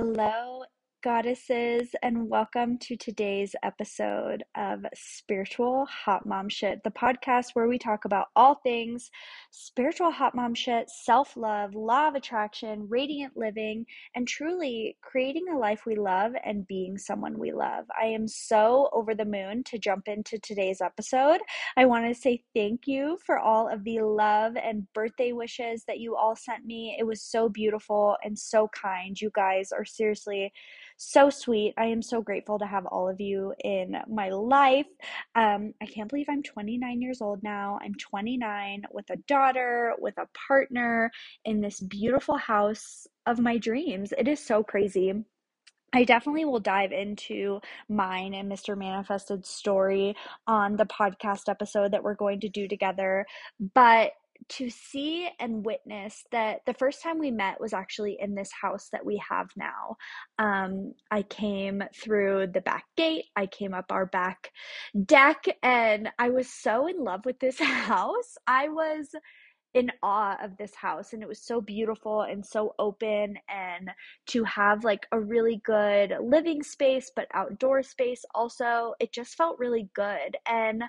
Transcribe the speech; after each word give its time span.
Hello, 0.00 0.59
goddesses, 1.02 1.94
and 2.02 2.28
welcome 2.28 2.76
to 2.76 2.94
today's 2.94 3.56
episode 3.62 4.44
of 4.54 4.84
Spiritual 4.94 5.86
Hot 5.86 6.26
Mom 6.26 6.50
Shit, 6.50 6.82
the 6.84 6.90
podcast 6.90 7.54
where 7.54 7.68
we 7.68 7.78
talk 7.78 8.04
about 8.04 8.26
all 8.36 8.56
things 8.56 9.10
spiritual 9.50 10.10
hot 10.10 10.34
mom 10.34 10.54
shit, 10.54 10.88
self 10.90 11.36
love, 11.36 11.74
law 11.74 12.08
of 12.08 12.14
attraction, 12.14 12.86
radiant 12.88 13.36
living, 13.36 13.86
and 14.14 14.28
truly 14.28 14.96
creating 15.00 15.46
a 15.48 15.58
life 15.58 15.82
we 15.86 15.94
love 15.94 16.32
and 16.44 16.66
being 16.66 16.98
someone 16.98 17.38
we 17.38 17.52
love. 17.52 17.84
I 18.00 18.06
am 18.06 18.28
so 18.28 18.90
over 18.92 19.14
the 19.14 19.24
moon 19.24 19.64
to 19.64 19.78
jump 19.78 20.06
into 20.06 20.38
today's 20.38 20.80
episode. 20.80 21.40
I 21.76 21.86
want 21.86 22.06
to 22.06 22.20
say 22.20 22.42
thank 22.54 22.86
you 22.86 23.18
for 23.24 23.38
all 23.38 23.68
of 23.68 23.84
the 23.84 24.00
love 24.00 24.54
and 24.56 24.86
birthday 24.92 25.32
wishes 25.32 25.84
that 25.86 25.98
you 25.98 26.16
all 26.16 26.36
sent 26.36 26.64
me. 26.64 26.96
It 26.98 27.04
was 27.04 27.22
so 27.22 27.48
beautiful 27.48 28.16
and 28.22 28.38
so 28.38 28.68
kind. 28.68 29.18
You 29.20 29.30
guys 29.34 29.72
are 29.72 29.84
seriously 29.84 30.52
so 31.02 31.30
sweet. 31.30 31.72
I 31.78 31.86
am 31.86 32.02
so 32.02 32.20
grateful 32.20 32.58
to 32.58 32.66
have 32.66 32.84
all 32.84 33.08
of 33.08 33.22
you 33.22 33.54
in 33.64 33.96
my 34.06 34.28
life. 34.28 34.86
Um, 35.34 35.72
I 35.80 35.86
can't 35.86 36.10
believe 36.10 36.26
I'm 36.28 36.42
29 36.42 37.00
years 37.00 37.22
old 37.22 37.42
now. 37.42 37.78
I'm 37.82 37.94
29 37.94 38.82
with 38.92 39.08
a 39.08 39.16
daughter, 39.26 39.94
with 39.98 40.18
a 40.18 40.28
partner 40.46 41.10
in 41.46 41.62
this 41.62 41.80
beautiful 41.80 42.36
house 42.36 43.06
of 43.24 43.38
my 43.38 43.56
dreams. 43.56 44.12
It 44.18 44.28
is 44.28 44.40
so 44.44 44.62
crazy. 44.62 45.14
I 45.94 46.04
definitely 46.04 46.44
will 46.44 46.60
dive 46.60 46.92
into 46.92 47.60
mine 47.88 48.34
and 48.34 48.52
Mr. 48.52 48.76
Manifested's 48.76 49.48
story 49.48 50.14
on 50.46 50.76
the 50.76 50.84
podcast 50.84 51.48
episode 51.48 51.92
that 51.92 52.04
we're 52.04 52.14
going 52.14 52.40
to 52.40 52.48
do 52.50 52.68
together. 52.68 53.24
But 53.74 54.12
to 54.50 54.70
see 54.70 55.28
and 55.38 55.64
witness 55.64 56.24
that 56.32 56.60
the 56.66 56.74
first 56.74 57.02
time 57.02 57.18
we 57.18 57.30
met 57.30 57.60
was 57.60 57.72
actually 57.72 58.16
in 58.20 58.34
this 58.34 58.50
house 58.52 58.88
that 58.92 59.04
we 59.06 59.22
have 59.28 59.48
now. 59.56 59.96
Um, 60.38 60.94
I 61.10 61.22
came 61.22 61.82
through 61.94 62.48
the 62.52 62.60
back 62.60 62.84
gate, 62.96 63.26
I 63.36 63.46
came 63.46 63.74
up 63.74 63.86
our 63.90 64.06
back 64.06 64.50
deck, 65.06 65.44
and 65.62 66.10
I 66.18 66.30
was 66.30 66.48
so 66.48 66.86
in 66.88 67.02
love 67.02 67.24
with 67.24 67.38
this 67.40 67.58
house. 67.60 68.36
I 68.46 68.68
was 68.68 69.08
in 69.74 69.90
awe 70.02 70.36
of 70.42 70.56
this 70.56 70.74
house 70.74 71.12
and 71.12 71.22
it 71.22 71.28
was 71.28 71.40
so 71.42 71.60
beautiful 71.60 72.22
and 72.22 72.44
so 72.44 72.74
open 72.78 73.36
and 73.48 73.90
to 74.26 74.42
have 74.44 74.82
like 74.82 75.06
a 75.12 75.20
really 75.20 75.60
good 75.64 76.12
living 76.20 76.62
space 76.62 77.10
but 77.14 77.28
outdoor 77.34 77.82
space 77.82 78.24
also 78.34 78.94
it 78.98 79.12
just 79.12 79.36
felt 79.36 79.58
really 79.60 79.88
good 79.94 80.36
and 80.46 80.82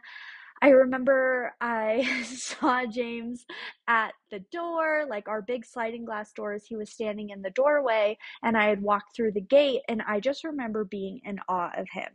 I 0.62 0.70
remember 0.70 1.54
I 1.60 2.24
saw 2.26 2.86
James 2.86 3.46
at 3.88 4.14
the 4.30 4.40
door, 4.52 5.06
like 5.10 5.28
our 5.28 5.42
big 5.42 5.66
sliding 5.66 6.06
glass 6.06 6.32
doors. 6.34 6.66
He 6.66 6.76
was 6.76 6.92
standing 6.92 7.30
in 7.32 7.42
the 7.42 7.50
doorway, 7.52 8.18
and 8.44 8.56
I 8.58 8.68
had 8.70 8.82
walked 8.82 9.16
through 9.16 9.32
the 9.34 9.42
gate, 9.42 9.82
and 9.88 10.02
I 10.04 10.20
just 10.20 10.44
remember 10.44 10.84
being 10.86 11.22
in 11.24 11.40
awe 11.50 11.72
of 11.76 11.88
him. 11.92 12.12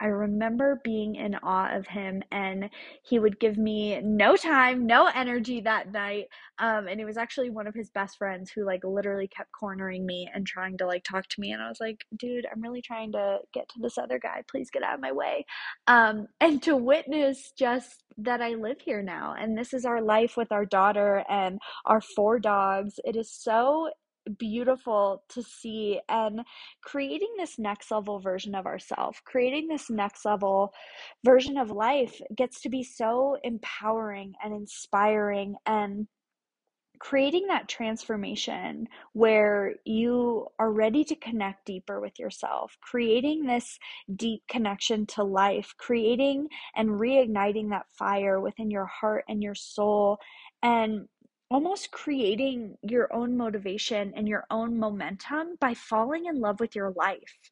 I 0.00 0.06
remember 0.06 0.80
being 0.82 1.16
in 1.16 1.34
awe 1.42 1.74
of 1.76 1.86
him, 1.86 2.22
and 2.32 2.70
he 3.02 3.18
would 3.18 3.38
give 3.38 3.58
me 3.58 4.00
no 4.02 4.36
time, 4.36 4.86
no 4.86 5.10
energy 5.14 5.60
that 5.60 5.92
night. 5.92 6.26
Um, 6.58 6.88
and 6.88 7.00
it 7.00 7.04
was 7.04 7.16
actually 7.16 7.50
one 7.50 7.66
of 7.66 7.74
his 7.74 7.90
best 7.90 8.18
friends 8.18 8.50
who, 8.50 8.64
like, 8.64 8.82
literally 8.84 9.28
kept 9.28 9.52
cornering 9.52 10.06
me 10.06 10.28
and 10.34 10.46
trying 10.46 10.78
to, 10.78 10.86
like, 10.86 11.04
talk 11.04 11.26
to 11.28 11.40
me. 11.40 11.52
And 11.52 11.62
I 11.62 11.68
was 11.68 11.80
like, 11.80 12.04
dude, 12.18 12.46
I'm 12.50 12.62
really 12.62 12.82
trying 12.82 13.12
to 13.12 13.38
get 13.52 13.68
to 13.70 13.80
this 13.80 13.98
other 13.98 14.18
guy. 14.18 14.42
Please 14.50 14.70
get 14.70 14.82
out 14.82 14.94
of 14.94 15.00
my 15.00 15.12
way. 15.12 15.44
Um, 15.86 16.26
and 16.40 16.62
to 16.62 16.76
witness 16.76 17.52
just 17.58 18.04
that 18.18 18.42
I 18.42 18.50
live 18.50 18.80
here 18.80 19.02
now, 19.02 19.34
and 19.38 19.56
this 19.56 19.72
is 19.72 19.84
our 19.84 20.02
life 20.02 20.36
with 20.36 20.52
our 20.52 20.66
daughter 20.66 21.24
and 21.28 21.58
our 21.86 22.00
four 22.00 22.38
dogs. 22.38 22.94
It 23.04 23.16
is 23.16 23.32
so 23.32 23.90
beautiful 24.38 25.24
to 25.28 25.42
see 25.42 26.00
and 26.08 26.40
creating 26.82 27.32
this 27.38 27.58
next 27.58 27.90
level 27.90 28.20
version 28.20 28.54
of 28.54 28.66
ourselves 28.66 29.18
creating 29.24 29.66
this 29.68 29.90
next 29.90 30.24
level 30.24 30.72
version 31.24 31.56
of 31.56 31.70
life 31.70 32.20
gets 32.36 32.60
to 32.60 32.68
be 32.68 32.82
so 32.82 33.36
empowering 33.42 34.32
and 34.42 34.54
inspiring 34.54 35.54
and 35.66 36.06
creating 37.00 37.46
that 37.46 37.66
transformation 37.66 38.86
where 39.14 39.74
you 39.84 40.46
are 40.58 40.70
ready 40.70 41.02
to 41.02 41.16
connect 41.16 41.64
deeper 41.64 41.98
with 41.98 42.18
yourself, 42.18 42.76
creating 42.82 43.46
this 43.46 43.78
deep 44.16 44.42
connection 44.48 45.06
to 45.06 45.24
life, 45.24 45.74
creating 45.78 46.46
and 46.76 46.90
reigniting 46.90 47.70
that 47.70 47.86
fire 47.98 48.38
within 48.38 48.70
your 48.70 48.84
heart 48.84 49.24
and 49.28 49.42
your 49.42 49.54
soul, 49.54 50.18
and 50.62 51.08
almost 51.50 51.90
creating 51.90 52.76
your 52.82 53.12
own 53.12 53.36
motivation 53.36 54.12
and 54.14 54.28
your 54.28 54.44
own 54.50 54.78
momentum 54.78 55.56
by 55.60 55.74
falling 55.74 56.26
in 56.26 56.40
love 56.40 56.60
with 56.60 56.76
your 56.76 56.92
life. 56.92 57.50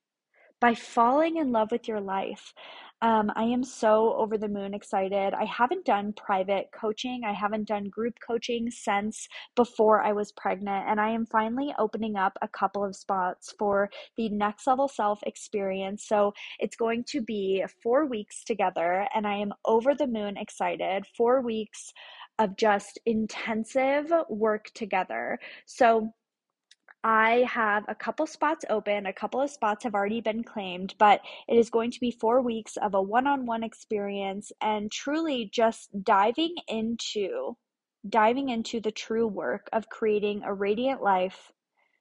By 0.60 0.74
falling 0.74 1.36
in 1.36 1.52
love 1.52 1.70
with 1.70 1.86
your 1.86 2.00
life. 2.00 2.52
Um, 3.00 3.30
I 3.36 3.44
am 3.44 3.62
so 3.62 4.14
over 4.14 4.36
the 4.36 4.48
moon 4.48 4.74
excited. 4.74 5.32
I 5.32 5.44
haven't 5.44 5.84
done 5.84 6.12
private 6.14 6.66
coaching, 6.72 7.22
I 7.24 7.32
haven't 7.32 7.68
done 7.68 7.84
group 7.90 8.14
coaching 8.26 8.72
since 8.72 9.28
before 9.54 10.02
I 10.02 10.12
was 10.12 10.32
pregnant, 10.32 10.88
and 10.88 11.00
I 11.00 11.10
am 11.10 11.24
finally 11.26 11.72
opening 11.78 12.16
up 12.16 12.36
a 12.42 12.48
couple 12.48 12.84
of 12.84 12.96
spots 12.96 13.54
for 13.56 13.88
the 14.16 14.28
next 14.30 14.66
level 14.66 14.88
self 14.88 15.20
experience. 15.22 16.08
So 16.08 16.34
it's 16.58 16.74
going 16.74 17.04
to 17.10 17.22
be 17.22 17.64
four 17.84 18.06
weeks 18.06 18.42
together, 18.42 19.06
and 19.14 19.28
I 19.28 19.36
am 19.36 19.52
over 19.64 19.94
the 19.94 20.08
moon 20.08 20.36
excited. 20.36 21.04
Four 21.16 21.40
weeks 21.40 21.92
of 22.38 22.56
just 22.56 22.98
intensive 23.06 24.12
work 24.28 24.70
together. 24.74 25.38
So 25.66 26.12
I 27.04 27.46
have 27.48 27.84
a 27.88 27.94
couple 27.94 28.26
spots 28.26 28.64
open, 28.68 29.06
a 29.06 29.12
couple 29.12 29.40
of 29.40 29.50
spots 29.50 29.84
have 29.84 29.94
already 29.94 30.20
been 30.20 30.42
claimed, 30.42 30.94
but 30.98 31.20
it 31.46 31.56
is 31.56 31.70
going 31.70 31.92
to 31.92 32.00
be 32.00 32.10
four 32.10 32.42
weeks 32.42 32.76
of 32.76 32.94
a 32.94 33.02
one 33.02 33.26
on 33.26 33.46
one 33.46 33.62
experience 33.62 34.50
and 34.60 34.90
truly 34.90 35.48
just 35.52 35.90
diving 36.04 36.54
into 36.66 37.56
diving 38.08 38.48
into 38.48 38.80
the 38.80 38.92
true 38.92 39.26
work 39.26 39.68
of 39.72 39.88
creating 39.88 40.42
a 40.44 40.54
radiant 40.54 41.02
life, 41.02 41.52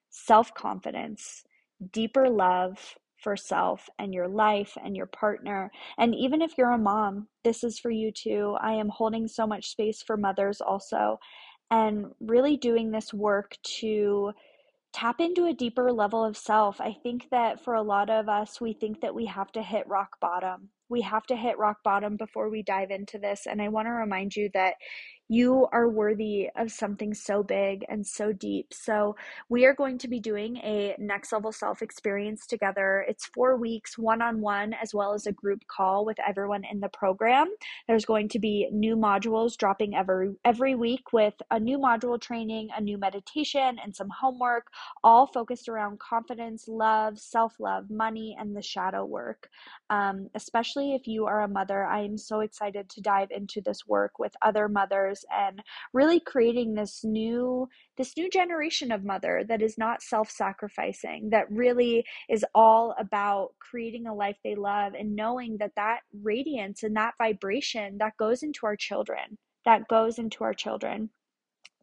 self 0.09 0.53
confidence, 0.53 1.43
deeper 1.91 2.29
love, 2.29 2.97
for 3.21 3.35
self 3.35 3.89
and 3.99 4.13
your 4.13 4.27
life 4.27 4.77
and 4.83 4.95
your 4.95 5.07
partner. 5.07 5.71
And 5.97 6.13
even 6.15 6.41
if 6.41 6.57
you're 6.57 6.71
a 6.71 6.77
mom, 6.77 7.27
this 7.43 7.63
is 7.63 7.79
for 7.79 7.91
you 7.91 8.11
too. 8.11 8.57
I 8.61 8.73
am 8.73 8.89
holding 8.89 9.27
so 9.27 9.47
much 9.47 9.69
space 9.69 10.01
for 10.01 10.17
mothers 10.17 10.61
also, 10.61 11.19
and 11.71 12.07
really 12.19 12.57
doing 12.57 12.91
this 12.91 13.13
work 13.13 13.57
to 13.79 14.31
tap 14.93 15.19
into 15.19 15.45
a 15.45 15.53
deeper 15.53 15.91
level 15.91 16.23
of 16.23 16.37
self. 16.37 16.79
I 16.81 16.95
think 17.03 17.27
that 17.29 17.63
for 17.63 17.75
a 17.75 17.81
lot 17.81 18.09
of 18.09 18.29
us, 18.29 18.61
we 18.61 18.73
think 18.73 19.01
that 19.01 19.13
we 19.13 19.25
have 19.25 19.51
to 19.51 19.61
hit 19.61 19.87
rock 19.87 20.19
bottom. 20.21 20.69
We 20.89 21.01
have 21.01 21.25
to 21.27 21.35
hit 21.35 21.57
rock 21.57 21.77
bottom 21.83 22.15
before 22.15 22.49
we 22.49 22.63
dive 22.63 22.89
into 22.89 23.19
this. 23.19 23.45
And 23.45 23.61
I 23.61 23.67
want 23.67 23.87
to 23.87 23.91
remind 23.91 24.35
you 24.35 24.49
that 24.53 24.75
you 25.29 25.67
are 25.71 25.89
worthy 25.89 26.49
of 26.55 26.71
something 26.71 27.13
so 27.13 27.43
big 27.43 27.85
and 27.89 28.05
so 28.05 28.31
deep. 28.33 28.73
So, 28.73 29.15
we 29.49 29.65
are 29.65 29.73
going 29.73 29.97
to 29.99 30.07
be 30.07 30.19
doing 30.19 30.57
a 30.57 30.95
next 30.99 31.31
level 31.31 31.51
self 31.51 31.81
experience 31.81 32.45
together. 32.47 33.05
It's 33.07 33.25
four 33.27 33.57
weeks, 33.57 33.97
one 33.97 34.21
on 34.21 34.41
one, 34.41 34.73
as 34.73 34.93
well 34.93 35.13
as 35.13 35.27
a 35.27 35.31
group 35.31 35.65
call 35.67 36.05
with 36.05 36.17
everyone 36.27 36.63
in 36.69 36.79
the 36.79 36.89
program. 36.89 37.47
There's 37.87 38.05
going 38.05 38.29
to 38.29 38.39
be 38.39 38.67
new 38.71 38.95
modules 38.95 39.55
dropping 39.57 39.95
every, 39.95 40.33
every 40.43 40.75
week 40.75 41.13
with 41.13 41.35
a 41.51 41.59
new 41.59 41.77
module 41.77 42.19
training, 42.19 42.69
a 42.75 42.81
new 42.81 42.97
meditation, 42.97 43.77
and 43.83 43.95
some 43.95 44.09
homework, 44.09 44.67
all 45.03 45.27
focused 45.27 45.69
around 45.69 45.99
confidence, 45.99 46.67
love, 46.67 47.19
self 47.19 47.53
love, 47.59 47.89
money, 47.89 48.35
and 48.39 48.55
the 48.55 48.61
shadow 48.61 49.05
work. 49.05 49.49
Um, 49.89 50.29
especially 50.35 50.93
if 50.93 51.07
you 51.07 51.25
are 51.25 51.41
a 51.41 51.47
mother, 51.47 51.85
I 51.85 52.01
am 52.01 52.17
so 52.17 52.41
excited 52.41 52.89
to 52.89 53.01
dive 53.01 53.31
into 53.31 53.61
this 53.61 53.87
work 53.87 54.19
with 54.19 54.35
other 54.41 54.67
mothers 54.67 55.16
and 55.35 55.61
really 55.93 56.19
creating 56.19 56.73
this 56.73 57.03
new 57.03 57.67
this 57.97 58.15
new 58.17 58.29
generation 58.29 58.91
of 58.91 59.03
mother 59.03 59.43
that 59.47 59.61
is 59.61 59.77
not 59.77 60.01
self-sacrificing 60.01 61.29
that 61.31 61.49
really 61.51 62.03
is 62.29 62.45
all 62.53 62.95
about 62.99 63.49
creating 63.59 64.07
a 64.07 64.13
life 64.13 64.37
they 64.43 64.55
love 64.55 64.93
and 64.93 65.15
knowing 65.15 65.57
that 65.59 65.71
that 65.75 65.99
radiance 66.21 66.83
and 66.83 66.95
that 66.95 67.13
vibration 67.17 67.97
that 67.97 68.17
goes 68.17 68.43
into 68.43 68.65
our 68.65 68.75
children 68.75 69.37
that 69.65 69.87
goes 69.87 70.19
into 70.19 70.43
our 70.43 70.53
children 70.53 71.09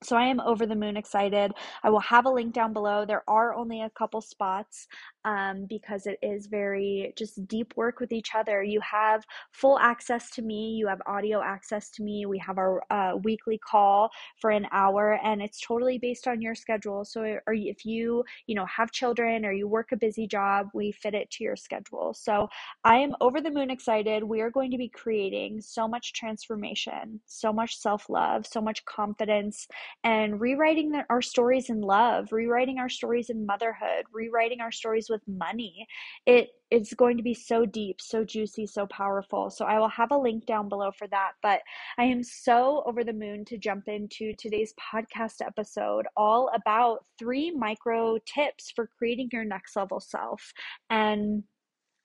so 0.05 0.17
I 0.17 0.27
am 0.27 0.41
over 0.41 0.67
the 0.67 0.77
moon 0.77 0.99
excited. 0.99 1.53
I 1.83 1.89
will 1.89 2.01
have 2.01 2.27
a 2.27 2.31
link 2.31 2.53
down 2.53 2.75
below. 2.75 3.07
There 3.07 3.25
are 3.27 3.55
only 3.55 3.81
a 3.81 3.91
couple 3.91 4.21
spots. 4.21 4.87
Um, 5.25 5.67
because 5.67 6.07
it 6.07 6.19
is 6.23 6.47
very 6.47 7.13
just 7.17 7.47
deep 7.49 7.75
work 7.77 8.01
with 8.01 8.13
each 8.13 8.35
other. 8.35 8.63
You 8.63 8.81
have 8.81 9.25
full 9.53 9.79
access 9.79 10.31
to 10.31 10.43
me, 10.43 10.75
you 10.75 10.87
have 10.87 11.01
audio 11.07 11.43
access 11.43 11.91
to 11.91 12.03
me. 12.03 12.27
We 12.27 12.39
have 12.39 12.59
our 12.59 12.83
uh, 12.91 13.17
weekly 13.23 13.59
call 13.59 14.11
for 14.41 14.51
an 14.51 14.67
hour, 14.73 15.19
and 15.23 15.43
it's 15.43 15.61
totally 15.61 15.99
based 15.99 16.27
on 16.27 16.41
your 16.43 16.55
schedule. 16.55 17.05
So, 17.05 17.23
or 17.47 17.55
if 17.55 17.85
you 17.85 18.25
you 18.47 18.55
know 18.55 18.67
have 18.67 18.93
children 18.93 19.45
or 19.45 19.53
you 19.53 19.67
work 19.69 19.93
a 19.93 19.97
busy 19.97 20.27
job, 20.27 20.69
we 20.75 20.93
fit 20.93 21.15
it 21.15 21.31
to 21.33 21.45
your 21.45 21.57
schedule. 21.57 22.15
So, 22.15 22.49
I 22.85 22.97
am 22.97 23.15
over 23.21 23.41
the 23.41 23.51
moon 23.51 23.71
excited. 23.71 24.23
We 24.23 24.41
are 24.41 24.51
going 24.51 24.71
to 24.71 24.79
be 24.79 24.89
creating 24.89 25.61
so 25.61 25.89
much 25.89 26.13
transformation, 26.13 27.21
so 27.27 27.53
much 27.53 27.79
self 27.79 28.09
love, 28.11 28.47
so 28.47 28.61
much 28.61 28.85
confidence, 28.85 29.67
and 30.03 30.41
rewriting 30.41 30.91
the, 30.91 31.05
our 31.11 31.23
stories 31.23 31.71
in 31.71 31.81
love, 31.81 32.33
rewriting 32.33 32.79
our 32.79 32.89
stories 32.89 33.31
in 33.31 33.47
motherhood, 33.47 34.05
rewriting 34.13 34.61
our 34.61 34.73
stories 34.73 35.09
with 35.15 35.23
money. 35.29 35.87
It 36.27 36.49
it's 36.71 36.93
going 36.93 37.17
to 37.17 37.23
be 37.23 37.35
so 37.35 37.65
deep, 37.65 38.01
so 38.01 38.25
juicy, 38.25 38.67
so 38.67 38.87
powerful. 38.87 39.49
So 39.49 39.65
I 39.65 39.79
will 39.79 39.89
have 39.89 40.11
a 40.11 40.19
link 40.19 40.45
down 40.45 40.69
below 40.69 40.91
for 40.91 41.07
that. 41.09 41.33
But 41.41 41.61
I 41.99 42.05
am 42.05 42.25
so 42.25 42.83
over 42.85 43.05
the 43.05 43.13
moon 43.13 43.45
to 43.45 43.59
jump 43.59 43.87
into 43.87 44.33
today's 44.35 44.75
podcast 44.75 45.41
episode 45.41 46.07
all 46.17 46.51
about 46.53 47.05
three 47.17 47.53
micro 47.53 48.19
tips 48.27 48.73
for 48.75 48.89
creating 48.99 49.29
your 49.33 49.45
next 49.45 49.77
level 49.77 50.01
self. 50.01 50.53
And 50.91 51.45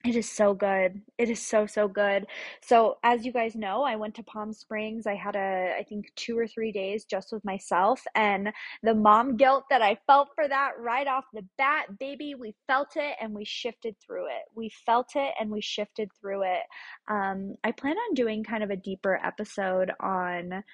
it 0.02 0.16
is 0.16 0.30
so 0.30 0.54
good. 0.54 1.02
It 1.18 1.28
is 1.28 1.42
so, 1.42 1.66
so 1.66 1.86
good. 1.86 2.26
So, 2.62 2.96
as 3.02 3.26
you 3.26 3.32
guys 3.32 3.54
know, 3.54 3.82
I 3.82 3.96
went 3.96 4.14
to 4.14 4.22
Palm 4.22 4.54
Springs. 4.54 5.06
I 5.06 5.14
had 5.14 5.36
a, 5.36 5.74
I 5.78 5.82
think, 5.82 6.10
two 6.16 6.38
or 6.38 6.46
three 6.46 6.72
days 6.72 7.04
just 7.04 7.32
with 7.32 7.44
myself. 7.44 8.02
And 8.14 8.50
the 8.82 8.94
mom 8.94 9.36
guilt 9.36 9.64
that 9.68 9.82
I 9.82 9.98
felt 10.06 10.28
for 10.34 10.48
that 10.48 10.70
right 10.78 11.06
off 11.06 11.26
the 11.34 11.44
bat, 11.58 11.98
baby, 11.98 12.34
we 12.34 12.54
felt 12.66 12.96
it 12.96 13.16
and 13.20 13.34
we 13.34 13.44
shifted 13.44 13.94
through 14.00 14.26
it. 14.26 14.44
We 14.54 14.70
felt 14.86 15.10
it 15.16 15.34
and 15.38 15.50
we 15.50 15.60
shifted 15.60 16.08
through 16.18 16.44
it. 16.44 16.62
Um, 17.08 17.56
I 17.62 17.72
plan 17.72 17.96
on 17.96 18.14
doing 18.14 18.42
kind 18.42 18.64
of 18.64 18.70
a 18.70 18.76
deeper 18.76 19.20
episode 19.22 19.92
on 20.00 20.64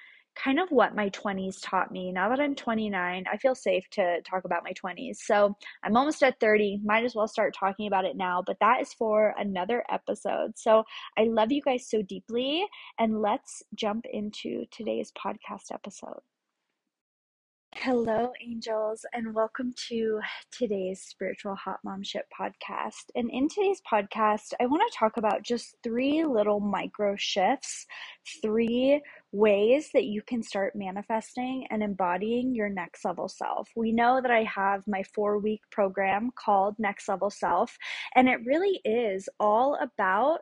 kind 0.41 0.59
of 0.59 0.69
what 0.69 0.95
my 0.95 1.09
20s 1.09 1.57
taught 1.61 1.91
me. 1.91 2.11
Now 2.11 2.29
that 2.29 2.39
I'm 2.39 2.55
29, 2.55 3.25
I 3.31 3.37
feel 3.37 3.55
safe 3.55 3.83
to 3.91 4.21
talk 4.21 4.45
about 4.45 4.63
my 4.63 4.73
20s. 4.73 5.17
So 5.17 5.55
I'm 5.83 5.97
almost 5.97 6.21
at 6.23 6.39
30, 6.39 6.81
might 6.83 7.03
as 7.03 7.15
well 7.15 7.27
start 7.27 7.55
talking 7.57 7.87
about 7.87 8.05
it 8.05 8.15
now, 8.15 8.43
but 8.45 8.57
that 8.61 8.81
is 8.81 8.93
for 8.93 9.33
another 9.37 9.83
episode. 9.89 10.51
So 10.55 10.83
I 11.17 11.23
love 11.23 11.51
you 11.51 11.61
guys 11.61 11.89
so 11.89 12.01
deeply, 12.01 12.65
and 12.99 13.21
let's 13.21 13.63
jump 13.75 14.05
into 14.11 14.65
today's 14.71 15.11
podcast 15.11 15.71
episode. 15.73 16.21
Hello, 17.75 18.31
angels, 18.41 19.05
and 19.13 19.35
welcome 19.35 19.73
to 19.89 20.19
today's 20.51 21.01
Spiritual 21.01 21.53
Hot 21.55 21.79
Mom 21.83 22.01
Shit 22.01 22.25
podcast. 22.37 23.11
And 23.13 23.29
in 23.29 23.49
today's 23.49 23.81
podcast, 23.89 24.53
I 24.59 24.65
want 24.65 24.81
to 24.89 24.97
talk 24.97 25.17
about 25.17 25.43
just 25.43 25.75
three 25.83 26.23
little 26.23 26.59
micro 26.59 27.15
shifts, 27.17 27.85
three 28.41 29.01
ways 29.31 29.89
that 29.93 30.05
you 30.05 30.21
can 30.21 30.41
start 30.41 30.75
manifesting 30.75 31.67
and 31.69 31.83
embodying 31.83 32.55
your 32.55 32.69
next 32.69 33.03
level 33.05 33.27
self. 33.27 33.69
We 33.75 33.91
know 33.91 34.21
that 34.21 34.31
I 34.31 34.43
have 34.43 34.81
my 34.87 35.03
four 35.13 35.37
week 35.37 35.61
program 35.69 36.31
called 36.35 36.75
Next 36.79 37.07
Level 37.07 37.29
Self, 37.29 37.77
and 38.15 38.27
it 38.27 38.39
really 38.45 38.81
is 38.85 39.29
all 39.39 39.77
about 39.81 40.39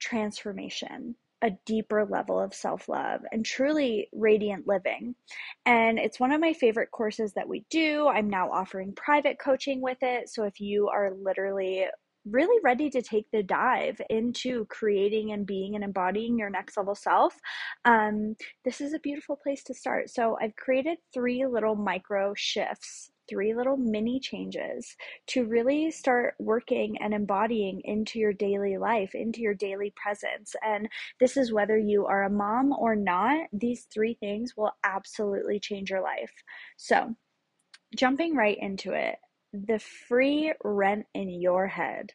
transformation 0.00 1.14
a 1.42 1.50
deeper 1.66 2.04
level 2.04 2.40
of 2.40 2.54
self 2.54 2.88
love 2.88 3.20
and 3.32 3.44
truly 3.44 4.08
radiant 4.12 4.66
living. 4.66 5.14
And 5.66 5.98
it's 5.98 6.20
one 6.20 6.32
of 6.32 6.40
my 6.40 6.52
favorite 6.52 6.90
courses 6.92 7.32
that 7.34 7.48
we 7.48 7.64
do. 7.68 8.08
I'm 8.08 8.30
now 8.30 8.50
offering 8.50 8.94
private 8.94 9.38
coaching 9.38 9.80
with 9.80 9.98
it. 10.02 10.28
So 10.28 10.44
if 10.44 10.60
you 10.60 10.88
are 10.88 11.12
literally 11.12 11.86
really 12.24 12.60
ready 12.62 12.88
to 12.88 13.02
take 13.02 13.26
the 13.32 13.42
dive 13.42 14.00
into 14.08 14.64
creating 14.66 15.32
and 15.32 15.44
being 15.44 15.74
and 15.74 15.82
embodying 15.82 16.38
your 16.38 16.50
next 16.50 16.76
level 16.76 16.94
self, 16.94 17.34
um, 17.84 18.36
this 18.64 18.80
is 18.80 18.94
a 18.94 19.00
beautiful 19.00 19.36
place 19.36 19.64
to 19.64 19.74
start. 19.74 20.08
So 20.08 20.38
I've 20.40 20.54
created 20.54 20.98
three 21.12 21.44
little 21.46 21.74
micro 21.74 22.32
shifts 22.36 23.10
three 23.32 23.54
little 23.54 23.78
mini 23.78 24.20
changes 24.20 24.94
to 25.28 25.46
really 25.46 25.90
start 25.90 26.34
working 26.38 26.98
and 27.00 27.14
embodying 27.14 27.80
into 27.84 28.18
your 28.18 28.34
daily 28.34 28.76
life, 28.76 29.14
into 29.14 29.40
your 29.40 29.54
daily 29.54 29.92
presence. 29.96 30.54
And 30.62 30.86
this 31.18 31.38
is 31.38 31.50
whether 31.50 31.78
you 31.78 32.04
are 32.04 32.24
a 32.24 32.30
mom 32.30 32.74
or 32.78 32.94
not, 32.94 33.48
these 33.50 33.86
three 33.92 34.14
things 34.20 34.54
will 34.54 34.72
absolutely 34.84 35.58
change 35.58 35.88
your 35.88 36.02
life. 36.02 36.32
So, 36.76 37.16
jumping 37.96 38.36
right 38.36 38.58
into 38.60 38.92
it, 38.92 39.16
the 39.54 39.78
free 39.78 40.52
rent 40.62 41.06
in 41.14 41.30
your 41.30 41.66
head. 41.66 42.12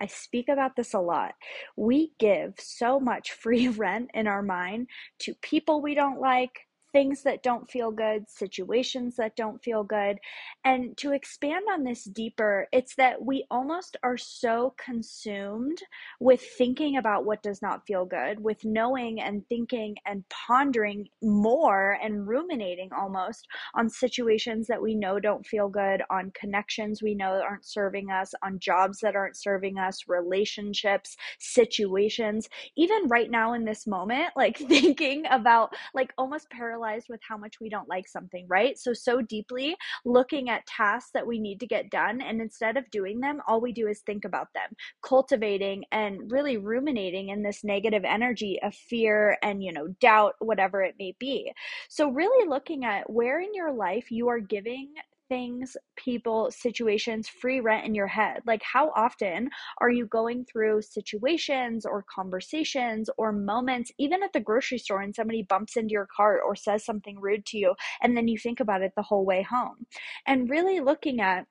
I 0.00 0.06
speak 0.06 0.48
about 0.48 0.76
this 0.76 0.94
a 0.94 1.00
lot. 1.00 1.34
We 1.76 2.12
give 2.20 2.54
so 2.58 3.00
much 3.00 3.32
free 3.42 3.66
rent 3.68 4.10
in 4.14 4.28
our 4.28 4.42
mind 4.42 4.86
to 5.20 5.34
people 5.42 5.82
we 5.82 5.94
don't 5.96 6.20
like, 6.20 6.60
things 6.92 7.22
that 7.22 7.42
don't 7.42 7.70
feel 7.70 7.90
good, 7.90 8.28
situations 8.28 9.16
that 9.16 9.36
don't 9.36 9.62
feel 9.62 9.84
good. 9.84 10.18
And 10.64 10.96
to 10.98 11.12
expand 11.12 11.64
on 11.72 11.84
this 11.84 12.04
deeper, 12.04 12.66
it's 12.72 12.94
that 12.96 13.24
we 13.24 13.46
almost 13.50 13.96
are 14.02 14.16
so 14.16 14.74
consumed 14.82 15.78
with 16.18 16.42
thinking 16.58 16.96
about 16.96 17.24
what 17.24 17.42
does 17.42 17.62
not 17.62 17.86
feel 17.86 18.04
good, 18.04 18.40
with 18.40 18.64
knowing 18.64 19.20
and 19.20 19.46
thinking 19.48 19.96
and 20.06 20.24
pondering 20.28 21.08
more 21.22 21.98
and 22.02 22.26
ruminating 22.26 22.90
almost 22.92 23.46
on 23.74 23.88
situations 23.88 24.66
that 24.66 24.82
we 24.82 24.94
know 24.94 25.20
don't 25.20 25.46
feel 25.46 25.68
good, 25.68 26.02
on 26.10 26.32
connections 26.38 27.02
we 27.02 27.14
know 27.14 27.40
aren't 27.40 27.64
serving 27.64 28.10
us, 28.10 28.34
on 28.42 28.58
jobs 28.58 28.98
that 29.00 29.16
aren't 29.16 29.36
serving 29.36 29.78
us, 29.78 30.04
relationships, 30.08 31.16
situations. 31.38 32.48
Even 32.76 33.06
right 33.08 33.30
now 33.30 33.52
in 33.54 33.64
this 33.64 33.86
moment, 33.86 34.30
like 34.36 34.58
thinking 34.68 35.24
about 35.30 35.74
like 35.94 36.12
almost 36.18 36.50
parallel 36.50 36.79
paralyzed 36.80 37.08
with 37.08 37.20
how 37.26 37.36
much 37.36 37.60
we 37.60 37.68
don't 37.68 37.88
like 37.88 38.08
something, 38.08 38.46
right? 38.48 38.78
So, 38.78 38.92
so 38.92 39.20
deeply 39.20 39.76
looking 40.04 40.50
at 40.50 40.66
tasks 40.66 41.10
that 41.14 41.26
we 41.26 41.38
need 41.38 41.60
to 41.60 41.66
get 41.66 41.90
done. 41.90 42.20
And 42.20 42.40
instead 42.40 42.76
of 42.76 42.90
doing 42.90 43.20
them, 43.20 43.40
all 43.46 43.60
we 43.60 43.72
do 43.72 43.88
is 43.88 44.00
think 44.00 44.24
about 44.24 44.48
them, 44.54 44.70
cultivating 45.02 45.84
and 45.92 46.30
really 46.30 46.56
ruminating 46.56 47.28
in 47.28 47.42
this 47.42 47.64
negative 47.64 48.04
energy 48.04 48.58
of 48.62 48.74
fear 48.74 49.36
and, 49.42 49.62
you 49.62 49.72
know, 49.72 49.88
doubt, 50.00 50.34
whatever 50.38 50.82
it 50.82 50.94
may 50.98 51.14
be. 51.18 51.52
So, 51.88 52.08
really 52.10 52.48
looking 52.48 52.84
at 52.84 53.10
where 53.10 53.40
in 53.40 53.54
your 53.54 53.72
life 53.72 54.10
you 54.10 54.28
are 54.28 54.40
giving 54.40 54.88
things, 55.30 55.78
people, 55.96 56.50
situations 56.50 57.28
free 57.28 57.60
rent 57.60 57.86
in 57.86 57.94
your 57.94 58.08
head? 58.08 58.42
Like, 58.46 58.62
how 58.62 58.92
often 58.94 59.48
are 59.80 59.88
you 59.88 60.04
going 60.06 60.44
through 60.44 60.82
situations 60.82 61.86
or 61.86 62.04
conversations 62.14 63.08
or 63.16 63.32
moments, 63.32 63.90
even 63.98 64.22
at 64.22 64.34
the 64.34 64.40
grocery 64.40 64.76
store, 64.76 65.00
and 65.00 65.14
somebody 65.14 65.42
bumps 65.42 65.78
into 65.78 65.92
your 65.92 66.08
cart 66.14 66.42
or 66.44 66.54
says 66.54 66.84
something 66.84 67.18
rude 67.18 67.46
to 67.46 67.56
you, 67.56 67.74
and 68.02 68.14
then 68.14 68.28
you 68.28 68.36
think 68.36 68.60
about 68.60 68.82
it 68.82 68.92
the 68.94 69.02
whole 69.02 69.24
way 69.24 69.42
home? 69.42 69.86
And 70.26 70.50
really 70.50 70.80
looking 70.80 71.22
at 71.22 71.46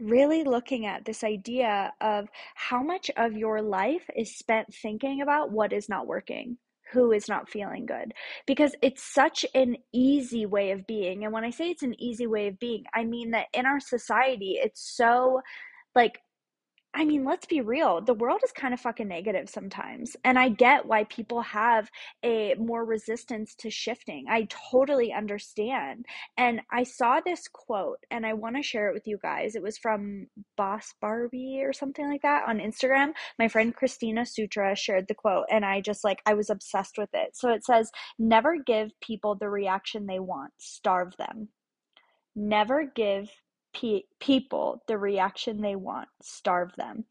really 0.00 0.44
looking 0.44 0.86
at 0.86 1.04
this 1.04 1.24
idea 1.24 1.92
of 2.00 2.28
how 2.54 2.82
much 2.82 3.10
of 3.16 3.36
your 3.36 3.60
life 3.60 4.08
is 4.16 4.38
spent 4.38 4.72
thinking 4.72 5.20
about 5.20 5.50
what 5.50 5.72
is 5.72 5.88
not 5.88 6.06
working 6.06 6.56
who 6.92 7.12
is 7.12 7.28
not 7.28 7.48
feeling 7.48 7.86
good 7.86 8.12
because 8.46 8.74
it's 8.82 9.02
such 9.02 9.44
an 9.54 9.76
easy 9.92 10.46
way 10.46 10.70
of 10.70 10.86
being. 10.86 11.24
And 11.24 11.32
when 11.32 11.44
I 11.44 11.50
say 11.50 11.70
it's 11.70 11.82
an 11.82 12.00
easy 12.00 12.26
way 12.26 12.48
of 12.48 12.58
being, 12.58 12.84
I 12.94 13.04
mean 13.04 13.30
that 13.32 13.46
in 13.52 13.66
our 13.66 13.80
society, 13.80 14.58
it's 14.62 14.96
so 14.96 15.40
like 15.94 16.20
I 16.94 17.04
mean, 17.04 17.24
let's 17.24 17.46
be 17.46 17.60
real. 17.60 18.00
The 18.00 18.14
world 18.14 18.40
is 18.42 18.50
kind 18.50 18.72
of 18.72 18.80
fucking 18.80 19.08
negative 19.08 19.48
sometimes. 19.50 20.16
And 20.24 20.38
I 20.38 20.48
get 20.48 20.86
why 20.86 21.04
people 21.04 21.42
have 21.42 21.90
a 22.24 22.54
more 22.54 22.84
resistance 22.84 23.54
to 23.56 23.70
shifting. 23.70 24.26
I 24.28 24.48
totally 24.70 25.12
understand. 25.12 26.06
And 26.38 26.62
I 26.72 26.84
saw 26.84 27.20
this 27.20 27.46
quote 27.46 27.98
and 28.10 28.24
I 28.24 28.32
want 28.32 28.56
to 28.56 28.62
share 28.62 28.88
it 28.88 28.94
with 28.94 29.06
you 29.06 29.18
guys. 29.22 29.54
It 29.54 29.62
was 29.62 29.76
from 29.76 30.28
Boss 30.56 30.94
Barbie 31.00 31.60
or 31.62 31.74
something 31.74 32.08
like 32.08 32.22
that 32.22 32.48
on 32.48 32.58
Instagram. 32.58 33.12
My 33.38 33.48
friend 33.48 33.74
Christina 33.74 34.24
Sutra 34.24 34.74
shared 34.74 35.08
the 35.08 35.14
quote 35.14 35.46
and 35.50 35.64
I 35.64 35.82
just 35.82 36.04
like, 36.04 36.22
I 36.24 36.34
was 36.34 36.48
obsessed 36.48 36.96
with 36.96 37.10
it. 37.12 37.36
So 37.36 37.50
it 37.50 37.64
says, 37.64 37.90
Never 38.18 38.56
give 38.56 38.90
people 39.00 39.34
the 39.34 39.50
reaction 39.50 40.06
they 40.06 40.20
want, 40.20 40.52
starve 40.58 41.16
them. 41.18 41.48
Never 42.34 42.84
give 42.84 43.30
pe- 43.80 44.04
people 44.20 44.82
the 44.88 44.98
reaction 44.98 45.62
they 45.62 45.76
want, 45.76 46.08
starve 46.22 46.72
them. 46.76 47.04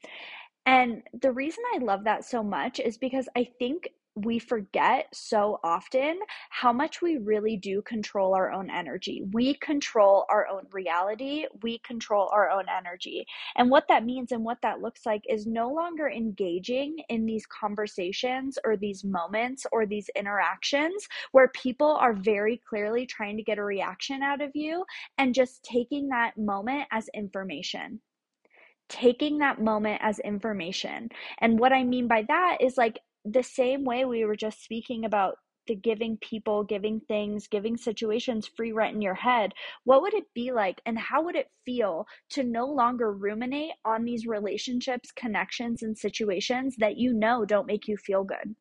And 0.65 1.03
the 1.21 1.33
reason 1.33 1.63
I 1.75 1.79
love 1.79 2.05
that 2.05 2.25
so 2.25 2.43
much 2.43 2.79
is 2.79 2.97
because 2.97 3.29
I 3.37 3.49
think 3.59 3.89
we 4.17 4.39
forget 4.39 5.07
so 5.13 5.59
often 5.63 6.19
how 6.49 6.73
much 6.73 7.01
we 7.01 7.17
really 7.17 7.57
do 7.57 7.81
control 7.83 8.33
our 8.33 8.51
own 8.51 8.69
energy. 8.69 9.23
We 9.31 9.53
control 9.55 10.25
our 10.29 10.47
own 10.47 10.63
reality, 10.71 11.45
we 11.61 11.79
control 11.79 12.29
our 12.33 12.49
own 12.49 12.65
energy. 12.75 13.25
And 13.55 13.69
what 13.69 13.87
that 13.89 14.05
means 14.05 14.31
and 14.31 14.43
what 14.43 14.61
that 14.63 14.81
looks 14.81 15.05
like 15.05 15.21
is 15.29 15.45
no 15.45 15.69
longer 15.71 16.09
engaging 16.09 16.97
in 17.09 17.25
these 17.25 17.45
conversations 17.45 18.57
or 18.65 18.75
these 18.75 19.03
moments 19.03 19.65
or 19.71 19.85
these 19.85 20.09
interactions 20.15 21.07
where 21.31 21.49
people 21.49 21.95
are 21.95 22.13
very 22.13 22.61
clearly 22.67 23.05
trying 23.05 23.37
to 23.37 23.43
get 23.43 23.59
a 23.59 23.63
reaction 23.63 24.23
out 24.23 24.41
of 24.41 24.51
you 24.55 24.83
and 25.17 25.35
just 25.35 25.63
taking 25.63 26.09
that 26.09 26.37
moment 26.37 26.87
as 26.91 27.09
information 27.13 27.99
taking 28.89 29.39
that 29.39 29.61
moment 29.61 29.99
as 30.01 30.19
information. 30.19 31.09
And 31.39 31.59
what 31.59 31.73
I 31.73 31.83
mean 31.83 32.07
by 32.07 32.23
that 32.27 32.57
is 32.61 32.77
like 32.77 32.99
the 33.33 33.43
same 33.43 33.83
way 33.83 34.05
we 34.05 34.25
were 34.25 34.35
just 34.35 34.63
speaking 34.63 35.05
about 35.05 35.37
the 35.67 35.75
giving 35.75 36.17
people, 36.17 36.63
giving 36.63 37.01
things, 37.01 37.47
giving 37.47 37.75
situations 37.77 38.47
free 38.47 38.71
rent 38.71 38.95
in 38.95 39.01
your 39.01 39.15
head, 39.15 39.53
what 39.83 40.01
would 40.01 40.13
it 40.13 40.33
be 40.33 40.51
like 40.51 40.81
and 40.85 40.97
how 40.97 41.23
would 41.23 41.35
it 41.35 41.51
feel 41.65 42.07
to 42.29 42.43
no 42.43 42.65
longer 42.65 43.11
ruminate 43.11 43.73
on 43.85 44.05
these 44.05 44.25
relationships, 44.25 45.11
connections, 45.11 45.83
and 45.83 45.97
situations 45.97 46.75
that 46.77 46.97
you 46.97 47.13
know 47.13 47.45
don't 47.45 47.67
make 47.67 47.87
you 47.87 47.97
feel 47.97 48.23
good? 48.23 48.55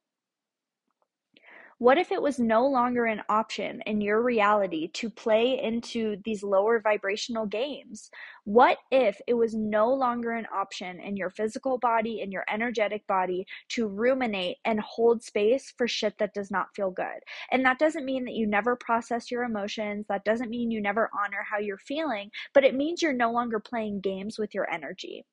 What 1.78 1.98
if 1.98 2.10
it 2.10 2.22
was 2.22 2.38
no 2.38 2.66
longer 2.66 3.04
an 3.04 3.20
option 3.28 3.82
in 3.84 4.00
your 4.00 4.22
reality 4.22 4.88
to 4.94 5.10
play 5.10 5.62
into 5.62 6.16
these 6.24 6.42
lower 6.42 6.80
vibrational 6.80 7.44
games? 7.44 8.08
What 8.44 8.78
if 8.90 9.20
it 9.26 9.34
was 9.34 9.54
no 9.54 9.92
longer 9.92 10.30
an 10.30 10.46
option 10.50 10.98
in 11.00 11.18
your 11.18 11.28
physical 11.28 11.76
body, 11.76 12.22
in 12.22 12.32
your 12.32 12.46
energetic 12.50 13.06
body 13.06 13.44
to 13.70 13.88
ruminate 13.88 14.56
and 14.64 14.80
hold 14.80 15.22
space 15.22 15.74
for 15.76 15.86
shit 15.86 16.16
that 16.16 16.32
does 16.32 16.50
not 16.50 16.74
feel 16.74 16.90
good? 16.90 17.20
And 17.50 17.62
that 17.66 17.78
doesn't 17.78 18.06
mean 18.06 18.24
that 18.24 18.36
you 18.36 18.46
never 18.46 18.74
process 18.74 19.30
your 19.30 19.42
emotions. 19.42 20.06
That 20.08 20.24
doesn't 20.24 20.48
mean 20.48 20.70
you 20.70 20.80
never 20.80 21.10
honor 21.22 21.44
how 21.50 21.58
you're 21.58 21.76
feeling, 21.76 22.30
but 22.54 22.64
it 22.64 22.74
means 22.74 23.02
you're 23.02 23.12
no 23.12 23.30
longer 23.32 23.60
playing 23.60 24.00
games 24.00 24.38
with 24.38 24.54
your 24.54 24.70
energy. 24.70 25.26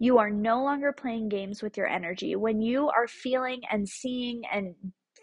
You 0.00 0.18
are 0.18 0.30
no 0.30 0.64
longer 0.64 0.92
playing 0.92 1.28
games 1.28 1.62
with 1.62 1.76
your 1.76 1.86
energy. 1.86 2.34
When 2.34 2.60
you 2.60 2.88
are 2.88 3.06
feeling 3.06 3.60
and 3.70 3.88
seeing 3.88 4.42
and 4.52 4.74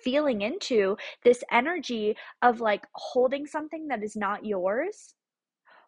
feeling 0.03 0.41
into 0.41 0.97
this 1.23 1.43
energy 1.51 2.15
of 2.41 2.59
like 2.61 2.85
holding 2.93 3.45
something 3.45 3.87
that 3.87 4.03
is 4.03 4.15
not 4.15 4.45
yours 4.45 5.15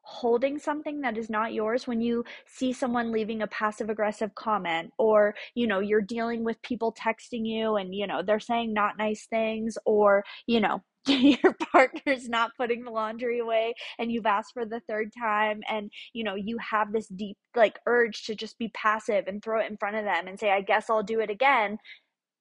holding 0.03 0.59
something 0.59 1.01
that 1.01 1.17
is 1.17 1.29
not 1.29 1.53
yours 1.53 1.87
when 1.87 2.01
you 2.01 2.25
see 2.45 2.73
someone 2.73 3.11
leaving 3.11 3.41
a 3.41 3.47
passive 3.47 3.89
aggressive 3.89 4.35
comment 4.35 4.91
or 4.97 5.33
you 5.55 5.65
know 5.65 5.79
you're 5.79 6.01
dealing 6.01 6.43
with 6.43 6.61
people 6.61 6.93
texting 6.93 7.45
you 7.45 7.77
and 7.77 7.95
you 7.95 8.05
know 8.05 8.21
they're 8.21 8.39
saying 8.39 8.73
not 8.73 8.97
nice 8.97 9.27
things 9.29 9.77
or 9.85 10.23
you 10.45 10.59
know 10.59 10.81
your 11.07 11.55
partner's 11.71 12.29
not 12.29 12.51
putting 12.57 12.83
the 12.83 12.91
laundry 12.91 13.39
away 13.39 13.73
and 13.99 14.11
you've 14.11 14.25
asked 14.25 14.53
for 14.53 14.65
the 14.65 14.81
third 14.87 15.11
time 15.17 15.61
and 15.69 15.89
you 16.13 16.23
know 16.23 16.35
you 16.35 16.57
have 16.57 16.91
this 16.91 17.07
deep 17.07 17.37
like 17.55 17.79
urge 17.87 18.25
to 18.25 18.35
just 18.35 18.57
be 18.57 18.69
passive 18.69 19.25
and 19.27 19.43
throw 19.43 19.59
it 19.59 19.69
in 19.69 19.77
front 19.77 19.95
of 19.95 20.05
them 20.05 20.27
and 20.27 20.39
say 20.39 20.51
i 20.51 20.61
guess 20.61 20.89
i'll 20.89 21.03
do 21.03 21.19
it 21.19 21.29
again 21.29 21.77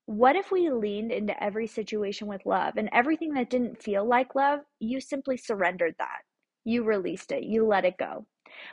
what 0.07 0.37
if 0.37 0.51
we 0.51 0.71
leaned 0.71 1.13
into 1.13 1.43
every 1.43 1.67
situation 1.67 2.27
with 2.27 2.47
love 2.47 2.77
and 2.77 2.89
everything 2.93 3.35
that 3.35 3.51
didn't 3.51 3.83
feel 3.83 4.05
like 4.05 4.35
love, 4.35 4.61
you 4.81 5.01
simply 5.01 5.37
surrendered 5.37 5.95
that? 5.99 6.23
You 6.65 6.85
released 6.85 7.33
it, 7.33 7.45
you 7.45 7.67
let 7.67 7.85
it 7.85 7.99
go. 7.99 8.27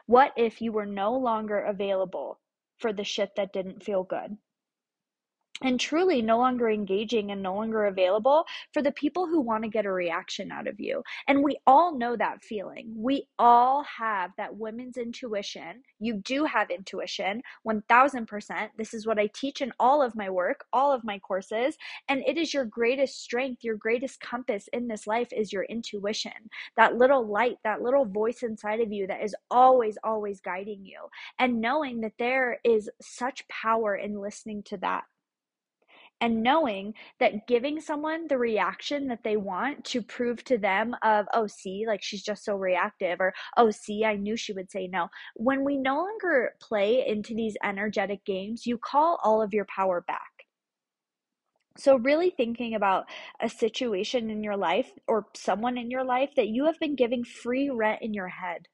What 0.06 0.34
if 0.38 0.62
you 0.62 0.72
were 0.72 0.86
no 0.86 1.14
longer 1.14 1.60
available 1.60 2.40
for 2.78 2.94
the 2.94 3.04
shit 3.04 3.36
that 3.36 3.54
didn't 3.54 3.84
feel 3.84 4.04
good? 4.04 4.38
And 5.62 5.80
truly 5.80 6.22
no 6.22 6.38
longer 6.38 6.70
engaging 6.70 7.32
and 7.32 7.42
no 7.42 7.56
longer 7.56 7.86
available 7.86 8.46
for 8.74 8.82
the 8.82 8.92
people 8.92 9.28
who 9.28 9.42
want 9.42 9.64
to 9.64 9.70
get 9.70 9.86
a 9.86 9.92
reaction 9.92 10.52
out 10.52 10.68
of 10.68 10.80
you. 10.80 11.04
And 11.28 11.44
we 11.44 11.58
all 11.68 11.98
know 11.98 12.16
that 12.16 12.44
feeling. 12.44 12.94
We 12.96 13.28
all 13.38 13.84
have 13.84 14.32
that 14.38 14.56
women's 14.56 14.98
intuition. 14.98 15.84
You 16.00 16.16
do 16.16 16.46
have 16.46 16.70
intuition, 16.70 17.42
1000%. 17.68 18.70
This 18.78 18.94
is 18.94 19.06
what 19.06 19.20
I 19.20 19.30
teach 19.34 19.62
in 19.62 19.72
all 19.80 20.02
of 20.02 20.16
my 20.16 20.30
work, 20.30 20.66
all 20.74 20.92
of 20.92 21.04
my 21.04 21.20
courses. 21.20 21.78
And 22.08 22.24
it 22.26 22.38
is 22.38 22.54
your 22.54 22.66
greatest 22.66 23.22
strength, 23.22 23.64
your 23.64 23.76
greatest 23.76 24.20
compass 24.20 24.70
in 24.74 24.88
this 24.88 25.08
life 25.08 25.30
is 25.32 25.52
your 25.52 25.64
intuition. 25.64 26.32
That 26.78 26.96
little 26.96 27.26
light, 27.28 27.58
that 27.64 27.82
little 27.82 28.06
voice 28.06 28.44
inside 28.44 28.80
of 28.80 28.92
you 28.92 29.08
that 29.08 29.24
is 29.24 29.36
always, 29.52 29.98
always 30.04 30.40
guiding 30.40 30.86
you. 30.86 31.00
And 31.38 31.62
knowing 31.62 32.02
that 32.02 32.14
there 32.20 32.60
is 32.64 32.90
such 33.02 33.48
power 33.48 33.96
in 33.96 34.20
listening 34.20 34.64
to 34.64 34.78
that 34.78 35.04
and 36.22 36.44
knowing 36.44 36.94
that 37.20 37.48
giving 37.48 37.80
someone 37.80 38.28
the 38.28 38.38
reaction 38.38 39.08
that 39.08 39.24
they 39.24 39.38
want 39.38 39.84
to 39.86 40.02
prove 40.02 40.44
to 40.46 40.58
them 40.58 40.96
of 41.04 41.26
oh 41.34 41.48
see 41.48 41.86
like 41.88 42.02
she's 42.04 42.24
just 42.24 42.44
so 42.44 42.56
reactive 42.56 43.20
or 43.20 43.34
oh 43.58 43.72
see 43.72 44.06
i 44.06 44.16
knew 44.16 44.36
she 44.36 44.54
would 44.54 44.72
say 44.72 44.88
no. 44.88 45.08
When 45.36 45.64
we 45.64 45.78
no 45.78 45.98
longer 45.98 46.54
play 46.62 47.08
into 47.08 47.34
these 47.36 47.58
energetic 47.64 48.26
games 48.26 48.66
you 48.66 48.78
call 48.78 49.20
all 49.24 49.42
of 49.42 49.54
your 49.54 49.66
power 49.66 50.02
back. 50.02 50.20
So, 51.78 51.96
really 51.96 52.30
thinking 52.30 52.76
about 52.76 53.06
a 53.40 53.48
situation 53.48 54.30
in 54.30 54.44
your 54.44 54.58
life 54.58 54.92
or 55.08 55.28
someone 55.34 55.78
in 55.78 55.90
your 55.90 56.04
life 56.04 56.32
that 56.36 56.50
you 56.50 56.66
have 56.66 56.78
been 56.80 56.96
giving 56.96 57.24
free 57.24 57.70
rent 57.70 58.02
in 58.02 58.14
your 58.14 58.28
head 58.28 58.68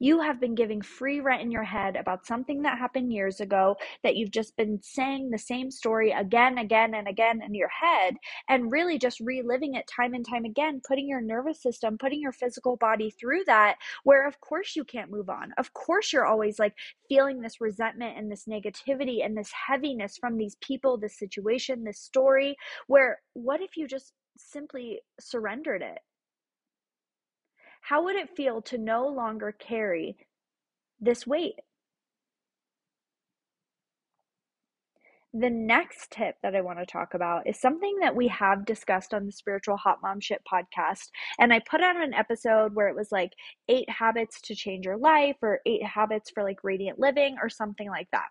you 0.00 0.20
have 0.20 0.40
been 0.40 0.54
giving 0.54 0.82
free 0.82 1.20
rent 1.20 1.42
in 1.42 1.52
your 1.52 1.62
head 1.62 1.94
about 1.94 2.26
something 2.26 2.62
that 2.62 2.78
happened 2.78 3.12
years 3.12 3.40
ago 3.40 3.76
that 4.02 4.16
you've 4.16 4.30
just 4.30 4.56
been 4.56 4.80
saying 4.82 5.30
the 5.30 5.38
same 5.38 5.70
story 5.70 6.10
again, 6.10 6.58
again, 6.58 6.94
and 6.94 7.06
again 7.06 7.40
in 7.42 7.54
your 7.54 7.68
head, 7.68 8.16
and 8.48 8.72
really 8.72 8.98
just 8.98 9.20
reliving 9.20 9.74
it 9.74 9.86
time 9.86 10.14
and 10.14 10.26
time 10.26 10.44
again, 10.44 10.80
putting 10.86 11.08
your 11.08 11.20
nervous 11.20 11.62
system, 11.62 11.98
putting 11.98 12.20
your 12.20 12.32
physical 12.32 12.76
body 12.76 13.10
through 13.10 13.44
that, 13.46 13.76
where 14.02 14.26
of 14.26 14.40
course 14.40 14.74
you 14.74 14.84
can't 14.84 15.10
move 15.10 15.28
on. 15.28 15.52
Of 15.58 15.72
course, 15.74 16.12
you're 16.12 16.26
always 16.26 16.58
like 16.58 16.74
feeling 17.08 17.40
this 17.40 17.60
resentment 17.60 18.16
and 18.16 18.30
this 18.32 18.46
negativity 18.46 19.24
and 19.24 19.36
this 19.36 19.52
heaviness 19.68 20.16
from 20.18 20.36
these 20.36 20.56
people, 20.62 20.96
this 20.96 21.18
situation, 21.18 21.84
this 21.84 22.00
story. 22.00 22.56
Where 22.86 23.20
what 23.34 23.60
if 23.60 23.76
you 23.76 23.86
just 23.86 24.12
simply 24.38 25.00
surrendered 25.20 25.82
it? 25.82 25.98
How 27.90 28.04
would 28.04 28.14
it 28.14 28.36
feel 28.36 28.62
to 28.62 28.78
no 28.78 29.08
longer 29.08 29.50
carry 29.50 30.16
this 31.00 31.26
weight? 31.26 31.56
The 35.34 35.50
next 35.50 36.12
tip 36.12 36.36
that 36.44 36.54
I 36.54 36.60
want 36.60 36.78
to 36.78 36.86
talk 36.86 37.14
about 37.14 37.48
is 37.48 37.60
something 37.60 37.96
that 37.98 38.14
we 38.14 38.28
have 38.28 38.64
discussed 38.64 39.12
on 39.12 39.26
the 39.26 39.32
Spiritual 39.32 39.76
Hot 39.76 39.98
Mom 40.04 40.20
Shit 40.20 40.40
podcast. 40.48 41.08
And 41.40 41.52
I 41.52 41.58
put 41.68 41.80
out 41.80 42.00
an 42.00 42.14
episode 42.14 42.76
where 42.76 42.86
it 42.86 42.94
was 42.94 43.10
like 43.10 43.32
eight 43.68 43.90
habits 43.90 44.40
to 44.42 44.54
change 44.54 44.86
your 44.86 44.96
life 44.96 45.38
or 45.42 45.58
eight 45.66 45.84
habits 45.84 46.30
for 46.30 46.44
like 46.44 46.62
radiant 46.62 47.00
living 47.00 47.38
or 47.42 47.48
something 47.48 47.90
like 47.90 48.06
that. 48.12 48.28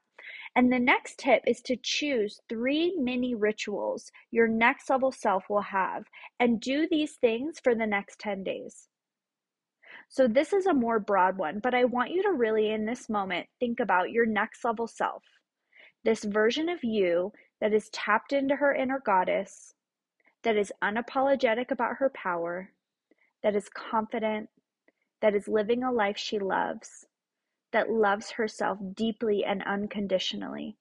And 0.55 0.71
the 0.71 0.79
next 0.79 1.19
tip 1.19 1.43
is 1.45 1.59
to 1.63 1.75
choose 1.83 2.39
three 2.47 2.95
mini 2.97 3.35
rituals 3.35 4.09
your 4.31 4.47
next 4.47 4.89
level 4.89 5.11
self 5.11 5.49
will 5.49 5.63
have 5.63 6.05
and 6.39 6.61
do 6.61 6.87
these 6.89 7.17
things 7.17 7.59
for 7.61 7.75
the 7.75 7.87
next 7.87 8.19
10 8.19 8.45
days. 8.45 8.87
So, 10.11 10.27
this 10.27 10.53
is 10.53 10.65
a 10.65 10.73
more 10.73 10.99
broad 10.99 11.37
one, 11.37 11.59
but 11.59 11.75
I 11.75 11.85
want 11.85 12.09
you 12.09 12.23
to 12.23 12.31
really, 12.31 12.71
in 12.71 12.85
this 12.85 13.09
moment, 13.09 13.47
think 13.59 13.79
about 13.79 14.09
your 14.09 14.25
next 14.25 14.65
level 14.65 14.87
self. 14.87 15.23
This 16.03 16.23
version 16.23 16.67
of 16.67 16.83
you 16.83 17.31
that 17.61 17.73
is 17.73 17.89
tapped 17.91 18.33
into 18.33 18.55
her 18.55 18.73
inner 18.73 18.99
goddess, 18.99 19.75
that 20.41 20.57
is 20.57 20.73
unapologetic 20.81 21.69
about 21.69 21.97
her 21.97 22.09
power, 22.09 22.71
that 23.43 23.55
is 23.55 23.69
confident, 23.69 24.49
that 25.21 25.35
is 25.35 25.47
living 25.47 25.83
a 25.83 25.91
life 25.91 26.17
she 26.17 26.39
loves, 26.39 27.05
that 27.71 27.91
loves 27.91 28.31
herself 28.31 28.79
deeply 28.95 29.45
and 29.45 29.61
unconditionally, 29.63 30.75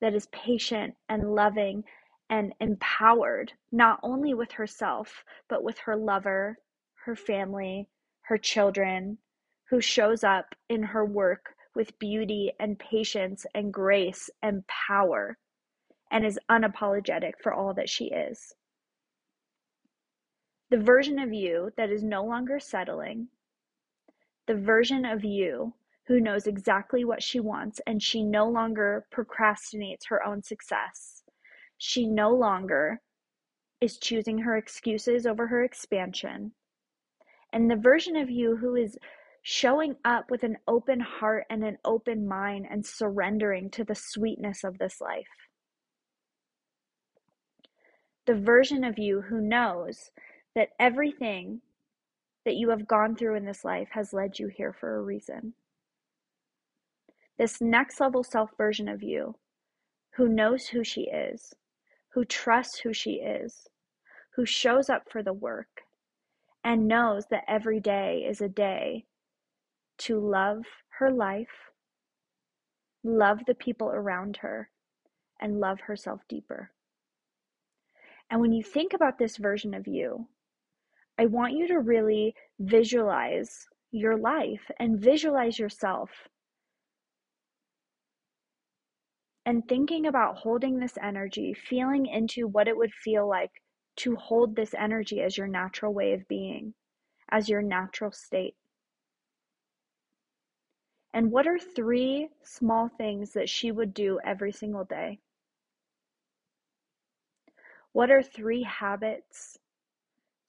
that 0.00 0.12
is 0.12 0.26
patient 0.32 0.96
and 1.08 1.36
loving 1.36 1.84
and 2.28 2.52
empowered, 2.60 3.52
not 3.70 4.00
only 4.02 4.34
with 4.34 4.50
herself, 4.50 5.24
but 5.48 5.62
with 5.62 5.78
her 5.78 5.94
lover, 5.94 6.58
her 7.04 7.14
family, 7.14 7.88
her 8.30 8.38
children, 8.38 9.18
who 9.68 9.80
shows 9.80 10.22
up 10.22 10.54
in 10.68 10.84
her 10.84 11.04
work 11.04 11.56
with 11.74 11.98
beauty 11.98 12.52
and 12.60 12.78
patience 12.78 13.44
and 13.56 13.74
grace 13.74 14.30
and 14.40 14.64
power 14.68 15.36
and 16.12 16.24
is 16.24 16.38
unapologetic 16.48 17.32
for 17.42 17.52
all 17.52 17.74
that 17.74 17.88
she 17.88 18.04
is. 18.04 18.54
The 20.70 20.78
version 20.78 21.18
of 21.18 21.32
you 21.32 21.72
that 21.76 21.90
is 21.90 22.04
no 22.04 22.24
longer 22.24 22.60
settling, 22.60 23.26
the 24.46 24.54
version 24.54 25.04
of 25.04 25.24
you 25.24 25.74
who 26.06 26.20
knows 26.20 26.46
exactly 26.46 27.04
what 27.04 27.24
she 27.24 27.40
wants 27.40 27.80
and 27.84 28.00
she 28.00 28.22
no 28.22 28.48
longer 28.48 29.06
procrastinates 29.12 30.06
her 30.08 30.24
own 30.24 30.44
success. 30.44 31.24
She 31.78 32.06
no 32.06 32.30
longer 32.30 33.00
is 33.80 33.98
choosing 33.98 34.38
her 34.38 34.56
excuses 34.56 35.26
over 35.26 35.48
her 35.48 35.64
expansion 35.64 36.52
and 37.52 37.70
the 37.70 37.76
version 37.76 38.16
of 38.16 38.30
you 38.30 38.56
who 38.56 38.76
is 38.76 38.98
showing 39.42 39.96
up 40.04 40.30
with 40.30 40.42
an 40.42 40.56
open 40.68 41.00
heart 41.00 41.46
and 41.50 41.64
an 41.64 41.78
open 41.84 42.26
mind 42.26 42.66
and 42.70 42.84
surrendering 42.84 43.70
to 43.70 43.84
the 43.84 43.94
sweetness 43.94 44.64
of 44.64 44.78
this 44.78 45.00
life. 45.00 45.26
The 48.26 48.34
version 48.34 48.84
of 48.84 48.98
you 48.98 49.22
who 49.22 49.40
knows 49.40 50.10
that 50.54 50.70
everything 50.78 51.62
that 52.44 52.54
you 52.54 52.70
have 52.70 52.86
gone 52.86 53.16
through 53.16 53.36
in 53.36 53.44
this 53.44 53.64
life 53.64 53.88
has 53.92 54.12
led 54.12 54.38
you 54.38 54.48
here 54.48 54.72
for 54.72 54.96
a 54.96 55.02
reason. 55.02 55.54
This 57.38 57.60
next 57.60 58.00
level 58.00 58.22
self 58.22 58.50
version 58.56 58.88
of 58.88 59.02
you 59.02 59.34
who 60.16 60.28
knows 60.28 60.66
who 60.66 60.84
she 60.84 61.02
is, 61.02 61.54
who 62.10 62.24
trusts 62.24 62.80
who 62.80 62.92
she 62.92 63.12
is, 63.12 63.66
who 64.34 64.44
shows 64.44 64.90
up 64.90 65.04
for 65.10 65.22
the 65.22 65.32
work, 65.32 65.82
and 66.64 66.88
knows 66.88 67.24
that 67.30 67.44
every 67.48 67.80
day 67.80 68.24
is 68.28 68.40
a 68.40 68.48
day 68.48 69.04
to 69.98 70.18
love 70.18 70.64
her 70.98 71.10
life, 71.10 71.70
love 73.02 73.40
the 73.46 73.54
people 73.54 73.88
around 73.88 74.38
her, 74.38 74.70
and 75.40 75.60
love 75.60 75.80
herself 75.80 76.20
deeper. 76.28 76.70
And 78.30 78.40
when 78.40 78.52
you 78.52 78.62
think 78.62 78.92
about 78.92 79.18
this 79.18 79.36
version 79.36 79.74
of 79.74 79.88
you, 79.88 80.28
I 81.18 81.26
want 81.26 81.54
you 81.54 81.66
to 81.68 81.80
really 81.80 82.34
visualize 82.58 83.66
your 83.90 84.16
life 84.16 84.70
and 84.78 85.00
visualize 85.00 85.58
yourself. 85.58 86.10
And 89.44 89.66
thinking 89.66 90.06
about 90.06 90.36
holding 90.36 90.78
this 90.78 90.96
energy, 91.02 91.54
feeling 91.54 92.06
into 92.06 92.46
what 92.46 92.68
it 92.68 92.76
would 92.76 92.92
feel 92.92 93.28
like 93.28 93.50
to 93.96 94.16
hold 94.16 94.56
this 94.56 94.74
energy 94.74 95.20
as 95.20 95.36
your 95.36 95.46
natural 95.46 95.92
way 95.92 96.12
of 96.12 96.26
being, 96.28 96.74
as 97.30 97.48
your 97.48 97.62
natural 97.62 98.12
state. 98.12 98.56
And 101.12 101.32
what 101.32 101.46
are 101.46 101.58
three 101.58 102.28
small 102.42 102.88
things 102.88 103.32
that 103.32 103.48
she 103.48 103.72
would 103.72 103.92
do 103.92 104.20
every 104.24 104.52
single 104.52 104.84
day? 104.84 105.18
What 107.92 108.10
are 108.10 108.22
three 108.22 108.62
habits, 108.62 109.58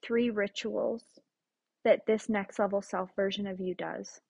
three 0.04 0.30
rituals 0.30 1.20
that 1.84 2.06
this 2.06 2.30
next 2.30 2.60
level 2.60 2.82
self 2.82 3.16
version 3.16 3.48
of 3.48 3.60
you 3.60 3.74
does? 3.74 4.22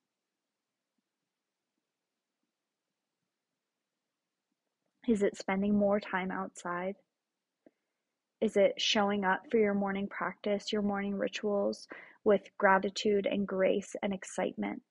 Is 5.07 5.21
it 5.21 5.35
spending 5.37 5.75
more 5.77 5.99
time 5.99 6.31
outside? 6.31 6.95
Is 8.41 8.57
it 8.57 8.81
showing 8.81 9.23
up 9.23 9.43
for 9.51 9.57
your 9.57 9.75
morning 9.75 10.07
practice, 10.07 10.73
your 10.73 10.81
morning 10.81 11.15
rituals 11.15 11.87
with 12.23 12.41
gratitude 12.57 13.27
and 13.27 13.47
grace 13.47 13.95
and 14.01 14.13
excitement? 14.13 14.81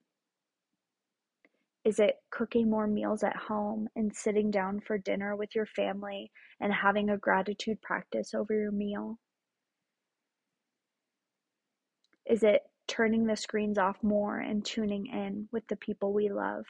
Is 1.85 1.99
it 1.99 2.17
cooking 2.31 2.71
more 2.71 2.87
meals 2.87 3.25
at 3.25 3.35
home 3.37 3.89
and 3.97 4.15
sitting 4.15 4.53
down 4.53 4.81
for 4.81 4.99
dinner 4.99 5.35
with 5.35 5.55
your 5.55 5.67
family 5.67 6.31
and 6.61 6.73
having 6.73 7.11
a 7.11 7.19
gratitude 7.19 7.83
practice 7.83 8.35
over 8.35 8.55
your 8.55 8.71
meal? 8.71 9.19
Is 12.27 12.45
it 12.45 12.63
turning 12.87 13.27
the 13.27 13.37
screens 13.37 13.79
off 13.79 13.97
more 14.03 14.39
and 14.39 14.65
tuning 14.65 15.07
in 15.07 15.49
with 15.51 15.67
the 15.69 15.77
people 15.77 16.13
we 16.13 16.29
love? 16.29 16.67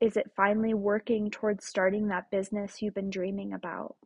Is 0.00 0.16
it 0.16 0.32
finally 0.36 0.74
working 0.74 1.30
towards 1.30 1.64
starting 1.64 2.08
that 2.08 2.30
business 2.30 2.82
you've 2.82 2.94
been 2.94 3.10
dreaming 3.10 3.52
about? 3.52 3.96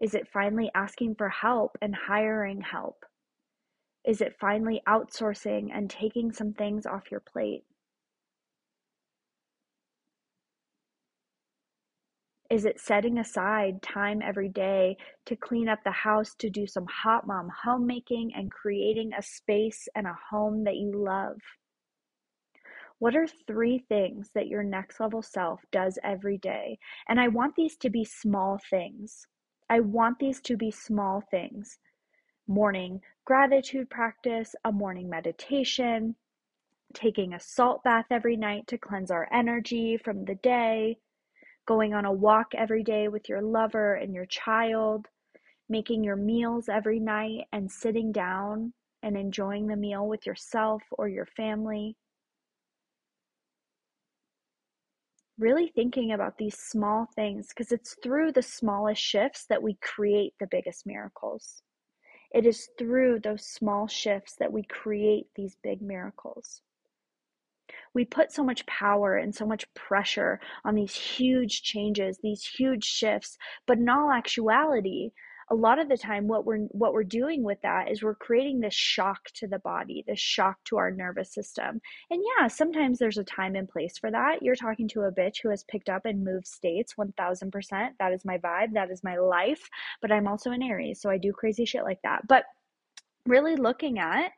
Is 0.00 0.14
it 0.14 0.28
finally 0.28 0.70
asking 0.74 1.14
for 1.16 1.28
help 1.28 1.76
and 1.80 1.94
hiring 1.94 2.60
help? 2.60 3.04
Is 4.04 4.20
it 4.20 4.36
finally 4.38 4.82
outsourcing 4.86 5.70
and 5.74 5.90
taking 5.90 6.32
some 6.32 6.52
things 6.52 6.86
off 6.86 7.10
your 7.10 7.20
plate? 7.20 7.64
Is 12.50 12.64
it 12.64 12.80
setting 12.80 13.18
aside 13.18 13.82
time 13.82 14.22
every 14.22 14.48
day 14.48 14.96
to 15.26 15.36
clean 15.36 15.68
up 15.68 15.80
the 15.84 15.90
house, 15.90 16.34
to 16.36 16.48
do 16.48 16.66
some 16.66 16.86
hot 16.86 17.26
mom 17.26 17.50
homemaking 17.64 18.32
and 18.34 18.50
creating 18.50 19.12
a 19.12 19.22
space 19.22 19.88
and 19.94 20.06
a 20.06 20.16
home 20.30 20.64
that 20.64 20.76
you 20.76 20.92
love? 20.94 21.36
What 23.00 23.14
are 23.14 23.28
three 23.28 23.78
things 23.78 24.30
that 24.34 24.48
your 24.48 24.64
next 24.64 24.98
level 24.98 25.22
self 25.22 25.64
does 25.70 26.00
every 26.02 26.36
day? 26.38 26.78
And 27.08 27.20
I 27.20 27.28
want 27.28 27.54
these 27.54 27.76
to 27.78 27.90
be 27.90 28.04
small 28.04 28.58
things. 28.70 29.26
I 29.70 29.80
want 29.80 30.18
these 30.18 30.40
to 30.42 30.56
be 30.56 30.72
small 30.72 31.20
things. 31.30 31.78
Morning 32.48 33.00
gratitude 33.24 33.90
practice, 33.90 34.56
a 34.64 34.72
morning 34.72 35.08
meditation, 35.08 36.16
taking 36.94 37.34
a 37.34 37.40
salt 37.40 37.84
bath 37.84 38.06
every 38.10 38.36
night 38.36 38.66
to 38.66 38.78
cleanse 38.78 39.10
our 39.10 39.28
energy 39.32 39.96
from 39.96 40.24
the 40.24 40.34
day, 40.36 40.98
going 41.66 41.94
on 41.94 42.04
a 42.04 42.12
walk 42.12 42.54
every 42.56 42.82
day 42.82 43.06
with 43.06 43.28
your 43.28 43.42
lover 43.42 43.94
and 43.94 44.14
your 44.14 44.26
child, 44.26 45.06
making 45.68 46.02
your 46.02 46.16
meals 46.16 46.68
every 46.68 46.98
night 46.98 47.46
and 47.52 47.70
sitting 47.70 48.10
down 48.10 48.72
and 49.02 49.16
enjoying 49.16 49.66
the 49.66 49.76
meal 49.76 50.08
with 50.08 50.26
yourself 50.26 50.82
or 50.92 51.06
your 51.06 51.26
family. 51.26 51.94
Really 55.38 55.68
thinking 55.68 56.12
about 56.12 56.36
these 56.36 56.58
small 56.58 57.06
things 57.14 57.48
because 57.48 57.70
it's 57.70 57.96
through 58.02 58.32
the 58.32 58.42
smallest 58.42 59.00
shifts 59.00 59.46
that 59.46 59.62
we 59.62 59.74
create 59.80 60.34
the 60.40 60.48
biggest 60.48 60.84
miracles. 60.84 61.62
It 62.32 62.44
is 62.44 62.68
through 62.76 63.20
those 63.20 63.46
small 63.46 63.86
shifts 63.86 64.34
that 64.40 64.52
we 64.52 64.64
create 64.64 65.26
these 65.36 65.56
big 65.62 65.80
miracles. 65.80 66.62
We 67.94 68.04
put 68.04 68.32
so 68.32 68.42
much 68.42 68.66
power 68.66 69.16
and 69.16 69.34
so 69.34 69.46
much 69.46 69.72
pressure 69.74 70.40
on 70.64 70.74
these 70.74 70.94
huge 70.94 71.62
changes, 71.62 72.18
these 72.22 72.44
huge 72.44 72.84
shifts, 72.84 73.38
but 73.66 73.78
in 73.78 73.88
all 73.88 74.10
actuality, 74.10 75.12
a 75.50 75.54
lot 75.54 75.78
of 75.78 75.88
the 75.88 75.96
time 75.96 76.28
what 76.28 76.44
we're 76.44 76.58
what 76.70 76.92
we're 76.92 77.04
doing 77.04 77.42
with 77.42 77.60
that 77.62 77.90
is 77.90 78.02
we're 78.02 78.14
creating 78.14 78.60
this 78.60 78.74
shock 78.74 79.30
to 79.34 79.46
the 79.46 79.58
body 79.60 80.04
this 80.06 80.18
shock 80.18 80.56
to 80.64 80.76
our 80.76 80.90
nervous 80.90 81.32
system. 81.32 81.80
And 82.10 82.22
yeah 82.38 82.48
sometimes 82.48 82.98
there's 82.98 83.18
a 83.18 83.24
time 83.24 83.54
and 83.54 83.68
place 83.68 83.98
for 83.98 84.10
that. 84.10 84.42
You're 84.42 84.56
talking 84.56 84.88
to 84.88 85.02
a 85.02 85.12
bitch 85.12 85.42
who 85.42 85.50
has 85.50 85.64
picked 85.64 85.88
up 85.88 86.04
and 86.04 86.24
moved 86.24 86.46
states 86.46 86.94
1000% 86.98 87.90
that 87.98 88.12
is 88.12 88.24
my 88.24 88.38
vibe. 88.38 88.72
That 88.72 88.90
is 88.90 89.02
my 89.04 89.16
life. 89.16 89.68
But 90.00 90.12
i'm 90.12 90.28
also 90.28 90.50
an 90.50 90.62
aries 90.62 91.00
so 91.00 91.10
i 91.10 91.18
do 91.18 91.32
crazy 91.32 91.64
shit 91.64 91.84
like 91.84 92.02
that. 92.02 92.26
But 92.26 92.44
really 93.26 93.56
looking 93.56 93.98
at 93.98 94.32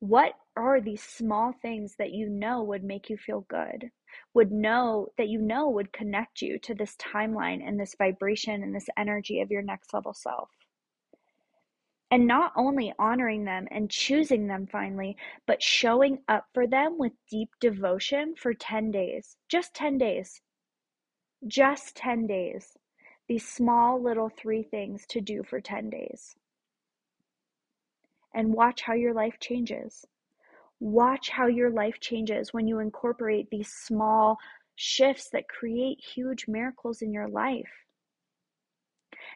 what 0.00 0.32
are 0.56 0.80
these 0.80 1.02
small 1.02 1.54
things 1.62 1.94
that 1.96 2.10
you 2.10 2.28
know 2.28 2.62
would 2.62 2.82
make 2.82 3.08
you 3.08 3.16
feel 3.16 3.46
good 3.48 3.90
would 4.34 4.52
know 4.52 5.08
that 5.16 5.28
you 5.28 5.40
know 5.40 5.68
would 5.68 5.92
connect 5.92 6.42
you 6.42 6.58
to 6.60 6.74
this 6.74 6.96
timeline 6.96 7.66
and 7.66 7.78
this 7.78 7.94
vibration 7.96 8.62
and 8.62 8.74
this 8.74 8.88
energy 8.96 9.40
of 9.40 9.50
your 9.50 9.62
next 9.62 9.92
level 9.92 10.14
self. 10.14 10.50
And 12.10 12.26
not 12.26 12.52
only 12.56 12.92
honoring 12.98 13.44
them 13.44 13.66
and 13.70 13.90
choosing 13.90 14.46
them 14.46 14.66
finally, 14.66 15.16
but 15.46 15.62
showing 15.62 16.18
up 16.28 16.44
for 16.52 16.66
them 16.66 16.98
with 16.98 17.12
deep 17.30 17.48
devotion 17.58 18.34
for 18.36 18.52
10 18.52 18.90
days. 18.90 19.36
Just 19.48 19.72
10 19.74 19.96
days. 19.96 20.42
Just 21.46 21.96
10 21.96 22.26
days. 22.26 22.76
These 23.28 23.48
small 23.48 24.02
little 24.02 24.28
three 24.28 24.62
things 24.62 25.06
to 25.08 25.22
do 25.22 25.42
for 25.42 25.60
10 25.60 25.88
days. 25.88 26.36
And 28.34 28.52
watch 28.52 28.82
how 28.82 28.92
your 28.92 29.14
life 29.14 29.38
changes. 29.40 30.04
Watch 30.82 31.30
how 31.30 31.46
your 31.46 31.70
life 31.70 32.00
changes 32.00 32.52
when 32.52 32.66
you 32.66 32.80
incorporate 32.80 33.48
these 33.50 33.72
small 33.72 34.36
shifts 34.74 35.30
that 35.30 35.46
create 35.46 36.00
huge 36.00 36.48
miracles 36.48 37.02
in 37.02 37.12
your 37.12 37.28
life. 37.28 37.70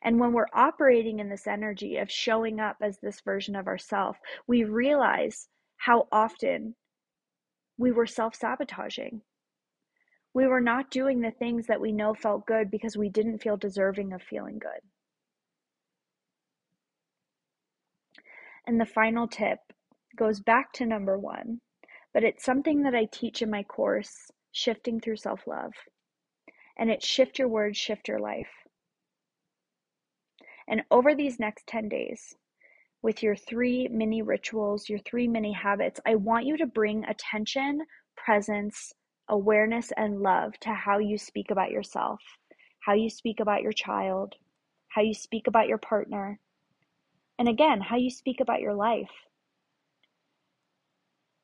And 0.03 0.19
when 0.19 0.33
we're 0.33 0.49
operating 0.53 1.21
in 1.21 1.29
this 1.29 1.47
energy 1.47 1.99
of 1.99 2.11
showing 2.11 2.59
up 2.59 2.79
as 2.83 2.99
this 2.99 3.21
version 3.21 3.55
of 3.55 3.69
ourself, 3.69 4.17
we 4.49 4.65
realize 4.65 5.47
how 5.77 6.09
often 6.11 6.75
we 7.79 7.93
were 7.93 8.07
self 8.07 8.35
sabotaging. 8.35 9.23
We 10.35 10.49
were 10.49 10.61
not 10.61 10.91
doing 10.91 11.21
the 11.21 11.31
things 11.31 11.69
that 11.69 11.81
we 11.81 11.93
know 11.93 12.13
felt 12.13 12.45
good 12.47 12.73
because 12.73 12.97
we 12.97 13.09
didn't 13.09 13.39
feel 13.39 13.57
deserving 13.57 14.13
of 14.13 14.21
feeling 14.21 14.59
good. 14.59 14.83
And 18.67 18.81
the 18.81 18.85
final 18.85 19.29
tip 19.29 19.61
goes 20.17 20.41
back 20.41 20.73
to 20.75 20.87
number 20.87 21.19
one, 21.19 21.61
but 22.13 22.25
it's 22.25 22.45
something 22.45 22.83
that 22.83 22.95
I 22.95 23.07
teach 23.13 23.43
in 23.43 23.51
my 23.51 23.63
course, 23.63 24.31
Shifting 24.53 25.01
Through 25.01 25.19
Self 25.19 25.47
Love. 25.47 25.73
And 26.79 26.91
it's 26.91 27.07
Shift 27.07 27.39
Your 27.39 27.49
Words, 27.49 27.77
Shift 27.77 28.09
Your 28.09 28.19
Life. 28.19 28.51
And 30.69 30.83
over 30.91 31.15
these 31.15 31.39
next 31.39 31.67
10 31.67 31.89
days, 31.89 32.35
with 33.03 33.23
your 33.23 33.37
three 33.37 33.89
mini 33.89 34.23
rituals, 34.23 34.89
your 34.89 34.99
three 34.99 35.29
mini 35.29 35.53
habits, 35.53 36.01
I 36.07 36.17
want 36.17 36.47
you 36.47 36.57
to 36.57 36.67
bring 36.67 37.05
attention, 37.05 37.81
presence, 38.17 38.93
awareness, 39.29 39.93
and 39.97 40.21
love 40.21 40.59
to 40.61 40.71
how 40.71 40.99
you 40.99 41.19
speak 41.19 41.51
about 41.51 41.71
yourself, 41.71 42.21
how 42.81 42.95
you 42.95 43.09
speak 43.09 43.41
about 43.41 43.63
your 43.63 43.73
child, 43.73 44.35
how 44.89 45.03
you 45.03 45.15
speak 45.15 45.47
about 45.47 45.69
your 45.69 45.79
partner, 45.79 46.41
and 47.39 47.49
again, 47.49 47.81
how 47.81 47.97
you 47.97 48.11
speak 48.11 48.41
about 48.41 48.61
your 48.61 48.75
life. 48.75 49.11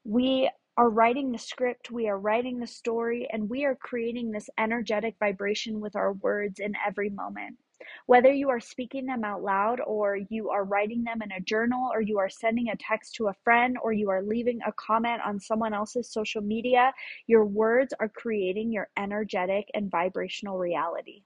We 0.05 0.51
are 0.77 0.91
writing 0.91 1.31
the 1.31 1.39
script, 1.39 1.91
we 1.91 2.09
are 2.09 2.19
writing 2.19 2.59
the 2.59 2.67
story, 2.67 3.29
and 3.31 3.49
we 3.49 3.65
are 3.65 3.77
creating 3.77 4.31
this 4.31 4.51
energetic 4.59 5.17
vibration 5.21 5.81
with 5.81 5.95
our 5.95 6.15
words 6.15 6.59
in 6.59 6.75
every 6.85 7.11
moment. 7.11 7.59
Whether 8.07 8.33
you 8.33 8.49
are 8.49 8.61
speaking 8.61 9.07
them 9.07 9.23
out 9.23 9.43
loud, 9.43 9.81
or 9.81 10.17
you 10.17 10.51
are 10.51 10.65
writing 10.65 11.05
them 11.05 11.23
in 11.23 11.31
a 11.31 11.41
journal, 11.41 11.91
or 11.93 12.01
you 12.01 12.19
are 12.19 12.29
sending 12.29 12.69
a 12.69 12.77
text 12.77 13.15
to 13.17 13.29
a 13.29 13.35
friend, 13.45 13.77
or 13.83 13.93
you 13.93 14.11
are 14.11 14.23
leaving 14.23 14.61
a 14.67 14.73
comment 14.73 15.21
on 15.25 15.39
someone 15.39 15.75
else's 15.75 16.11
social 16.11 16.43
media, 16.43 16.93
your 17.27 17.45
words 17.45 17.95
are 18.01 18.09
creating 18.09 18.73
your 18.73 18.89
energetic 18.97 19.69
and 19.75 19.91
vibrational 19.91 20.59
reality. 20.59 21.23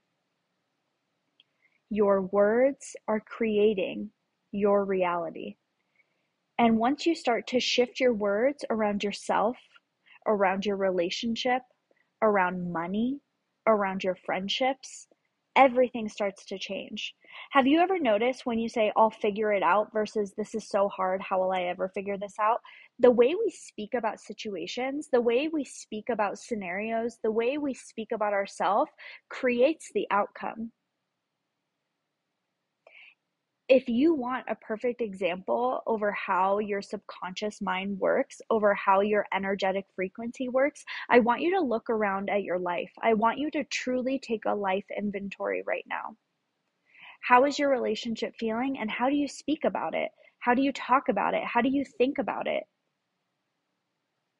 Your 1.89 2.21
words 2.21 2.95
are 3.07 3.21
creating 3.21 4.11
your 4.51 4.83
reality. 4.85 5.55
And 6.59 6.77
once 6.77 7.05
you 7.05 7.13
start 7.13 7.47
to 7.47 7.59
shift 7.59 7.99
your 7.99 8.13
words 8.13 8.65
around 8.69 9.03
yourself, 9.03 9.57
around 10.25 10.65
your 10.65 10.75
relationship, 10.75 11.61
around 12.21 12.71
money, 12.73 13.19
around 13.67 14.03
your 14.03 14.15
friendships, 14.15 15.07
everything 15.55 16.09
starts 16.09 16.45
to 16.45 16.57
change. 16.57 17.13
Have 17.51 17.67
you 17.67 17.79
ever 17.79 17.99
noticed 17.99 18.45
when 18.45 18.59
you 18.59 18.69
say, 18.69 18.91
I'll 18.95 19.11
figure 19.11 19.51
it 19.51 19.63
out 19.63 19.91
versus 19.93 20.33
this 20.37 20.55
is 20.55 20.67
so 20.69 20.87
hard, 20.89 21.21
how 21.21 21.39
will 21.39 21.51
I 21.51 21.63
ever 21.63 21.89
figure 21.89 22.17
this 22.17 22.35
out? 22.39 22.59
The 22.99 23.11
way 23.11 23.35
we 23.35 23.51
speak 23.51 23.93
about 23.95 24.19
situations, 24.19 25.09
the 25.11 25.21
way 25.21 25.49
we 25.51 25.63
speak 25.63 26.09
about 26.09 26.39
scenarios, 26.39 27.17
the 27.23 27.31
way 27.31 27.57
we 27.57 27.73
speak 27.73 28.09
about 28.13 28.33
ourselves 28.33 28.91
creates 29.29 29.91
the 29.93 30.07
outcome 30.11 30.71
if 33.69 33.89
you 33.89 34.13
want 34.13 34.45
a 34.47 34.55
perfect 34.55 35.01
example 35.01 35.81
over 35.85 36.11
how 36.11 36.59
your 36.59 36.81
subconscious 36.81 37.61
mind 37.61 37.99
works, 37.99 38.41
over 38.49 38.73
how 38.73 39.01
your 39.01 39.25
energetic 39.33 39.85
frequency 39.93 40.47
works, 40.47 40.85
I 41.09 41.19
want 41.19 41.41
you 41.41 41.51
to 41.51 41.65
look 41.65 41.89
around 41.89 42.29
at 42.29 42.43
your 42.43 42.59
life. 42.59 42.91
I 43.01 43.13
want 43.13 43.39
you 43.39 43.51
to 43.51 43.65
truly 43.65 44.19
take 44.19 44.45
a 44.45 44.55
life 44.55 44.85
inventory 44.97 45.63
right 45.67 45.85
now. 45.89 46.15
How 47.21 47.43
is 47.43 47.59
your 47.59 47.69
relationship 47.69 48.35
feeling 48.39 48.77
and 48.79 48.89
how 48.89 49.09
do 49.09 49.15
you 49.15 49.27
speak 49.27 49.65
about 49.65 49.93
it? 49.93 50.11
How 50.39 50.53
do 50.53 50.61
you 50.61 50.71
talk 50.71 51.09
about 51.09 51.33
it? 51.33 51.43
How 51.43 51.61
do 51.61 51.69
you 51.69 51.83
think 51.97 52.19
about 52.19 52.47
it? 52.47 52.63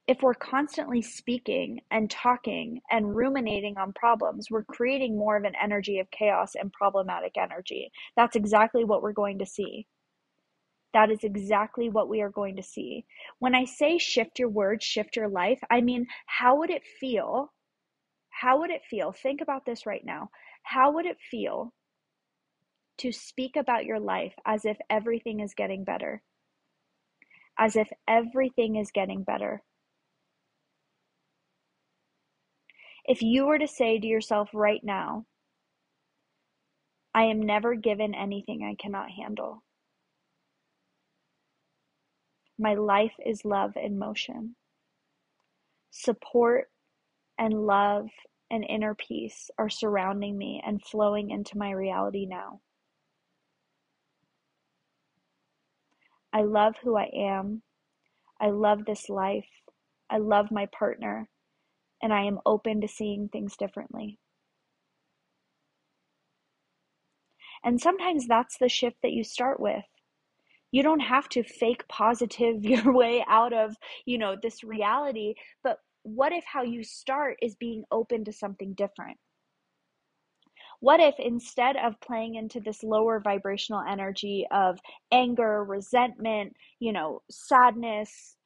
If 0.08 0.22
we're 0.22 0.34
constantly 0.34 1.02
speaking 1.02 1.82
and 1.92 2.10
talking 2.10 2.80
and 2.90 3.14
ruminating 3.14 3.78
on 3.78 3.92
problems, 3.92 4.50
we're 4.50 4.64
creating 4.64 5.18
more 5.18 5.36
of 5.36 5.44
an 5.44 5.54
energy 5.62 6.00
of 6.00 6.10
chaos 6.12 6.56
and 6.56 6.72
problematic 6.72 7.34
energy. 7.38 7.92
That's 8.16 8.38
exactly 8.38 8.86
what 8.86 9.04
we're 9.04 9.12
going 9.12 9.40
to 9.40 9.46
see. 9.46 9.86
That 10.94 11.12
is 11.12 11.24
exactly 11.24 11.90
what 11.90 12.08
we 12.08 12.22
are 12.22 12.30
going 12.30 12.56
to 12.56 12.64
see. 12.64 13.06
When 13.40 13.54
I 13.54 13.66
say 13.66 13.98
shift 13.98 14.40
your 14.40 14.48
words, 14.48 14.86
shift 14.86 15.18
your 15.18 15.28
life, 15.28 15.60
I 15.70 15.82
mean, 15.82 16.08
how 16.26 16.58
would 16.60 16.70
it 16.70 16.84
feel? 17.00 17.54
How 18.30 18.60
would 18.60 18.72
it 18.72 18.84
feel? 18.90 19.12
Think 19.12 19.42
about 19.42 19.66
this 19.66 19.86
right 19.86 20.06
now. 20.06 20.30
How 20.64 20.94
would 20.94 21.06
it 21.06 21.18
feel 21.20 21.74
to 23.00 23.12
speak 23.12 23.58
about 23.58 23.84
your 23.84 24.00
life 24.00 24.34
as 24.46 24.64
if 24.64 24.78
everything 24.90 25.42
is 25.42 25.54
getting 25.54 25.84
better? 25.84 26.22
As 27.60 27.76
if 27.76 27.90
everything 28.08 28.78
is 28.78 28.90
getting 28.92 29.24
better 29.24 29.62
If 33.08 33.22
you 33.22 33.46
were 33.46 33.58
to 33.58 33.68
say 33.68 33.98
to 34.00 34.06
yourself 34.06 34.50
right 34.54 34.82
now, 34.84 35.26
I 37.14 37.24
am 37.24 37.42
never 37.42 37.74
given 37.74 38.14
anything 38.14 38.64
I 38.64 38.76
cannot 38.76 39.10
handle. 39.10 39.64
My 42.60 42.74
life 42.74 43.14
is 43.26 43.46
love 43.46 43.72
in 43.78 43.98
motion. 43.98 44.56
Support 45.92 46.70
and 47.40 47.54
love 47.66 48.10
and 48.52 48.66
inner 48.68 48.94
peace 48.94 49.50
are 49.58 49.70
surrounding 49.70 50.38
me 50.38 50.62
and 50.66 50.84
flowing 50.84 51.30
into 51.30 51.58
my 51.58 51.72
reality 51.72 52.26
now. 52.26 52.60
I 56.34 56.42
love 56.42 56.76
who 56.84 56.98
I 56.98 57.10
am. 57.16 57.62
I 58.40 58.50
love 58.50 58.86
this 58.86 59.08
life. 59.08 59.48
I 60.10 60.18
love 60.18 60.52
my 60.52 60.68
partner 60.78 61.30
and 62.02 62.14
I 62.14 62.24
am 62.24 62.40
open 62.46 62.82
to 62.82 62.88
seeing 62.88 63.30
things 63.30 63.58
differently. 63.58 64.20
And 67.64 67.82
sometimes 67.82 68.28
that's 68.28 68.58
the 68.58 68.70
shift 68.70 68.98
that 69.04 69.12
you 69.12 69.24
start 69.24 69.60
with. 69.60 69.86
You 70.72 70.84
don't 70.84 71.00
have 71.02 71.30
to 71.30 71.44
fake 71.44 71.88
positive 71.88 72.64
your 72.66 72.94
way 72.94 73.24
out 73.28 73.54
of, 73.54 73.76
you 74.06 74.18
know, 74.18 74.36
this 74.42 74.64
reality, 74.64 75.36
but 75.64 75.80
what 76.04 76.32
if 76.32 76.46
how 76.46 76.64
you 76.64 76.84
start 76.84 77.38
is 77.42 77.56
being 77.56 77.84
open 77.92 78.24
to 78.26 78.32
something 78.32 78.74
different? 78.74 79.18
What 80.80 81.00
if 81.02 81.16
instead 81.20 81.76
of 81.76 82.00
playing 82.00 82.36
into 82.36 82.62
this 82.62 82.84
lower 82.84 83.20
vibrational 83.20 83.82
energy 83.82 84.48
of 84.52 84.80
anger, 85.12 85.64
resentment, 85.66 86.56
you 86.80 86.94
know, 86.94 87.24
sadness, 87.30 88.37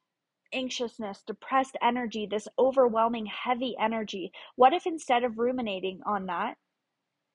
anxiousness, 0.52 1.22
depressed 1.26 1.76
energy, 1.82 2.26
this 2.26 2.48
overwhelming, 2.58 3.26
heavy 3.26 3.76
energy. 3.78 4.32
What 4.56 4.72
if 4.72 4.86
instead 4.86 5.24
of 5.24 5.38
ruminating 5.38 6.00
on 6.04 6.26
that 6.26 6.56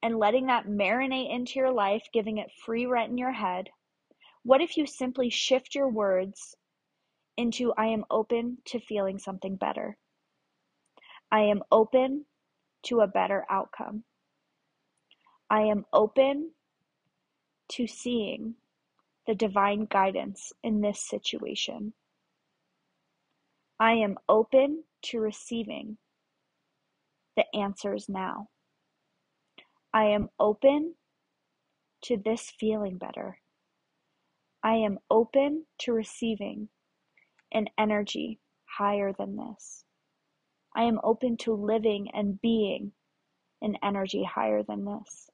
and 0.02 0.18
letting 0.18 0.48
that 0.48 0.68
marinate 0.68 1.34
into 1.34 1.60
your 1.60 1.72
life, 1.72 2.04
giving 2.14 2.38
it 2.38 2.52
free 2.66 2.86
rent 2.86 3.12
in 3.12 3.18
your 3.18 3.32
head, 3.32 3.70
what 4.44 4.62
if 4.62 4.78
you 4.78 4.86
simply 4.86 5.30
shift 5.30 5.76
your 5.76 5.90
words 5.90 6.56
into 7.36 7.74
I 7.74 7.88
am 7.88 8.06
open 8.10 8.60
to 8.66 8.80
feeling 8.80 9.20
something 9.20 9.56
better? 9.56 9.98
I 11.32 11.42
am 11.42 11.64
open 11.72 12.26
to 12.84 13.02
a 13.02 13.08
better 13.08 13.46
outcome. 13.50 14.04
I 15.50 15.62
am 15.62 15.86
open 15.92 16.52
to 17.70 17.88
seeing 17.88 18.56
the 19.26 19.36
divine 19.36 19.86
guidance 19.86 20.54
in 20.64 20.82
this 20.82 21.02
situation. 21.02 21.94
I 23.80 23.94
am 23.94 24.18
open 24.28 24.84
to 25.04 25.20
receiving 25.20 25.98
the 27.36 27.46
answers 27.56 28.10
now. 28.10 28.50
I 29.94 30.06
am 30.06 30.30
open 30.40 30.96
to 32.04 32.18
this 32.18 32.52
feeling 32.60 32.98
better. 32.98 33.40
I 34.64 34.76
am 34.76 34.98
open 35.12 35.66
to 35.80 35.94
receiving 35.94 36.70
an 37.52 37.68
energy 37.78 38.40
higher 38.66 39.14
than 39.14 39.36
this. 39.36 39.86
I 40.76 40.84
am 40.84 41.00
open 41.04 41.38
to 41.38 41.54
living 41.54 42.10
and 42.14 42.42
being 42.42 42.94
an 43.62 43.78
energy 43.84 44.24
higher 44.24 44.64
than 44.64 44.86
this. 44.86 45.30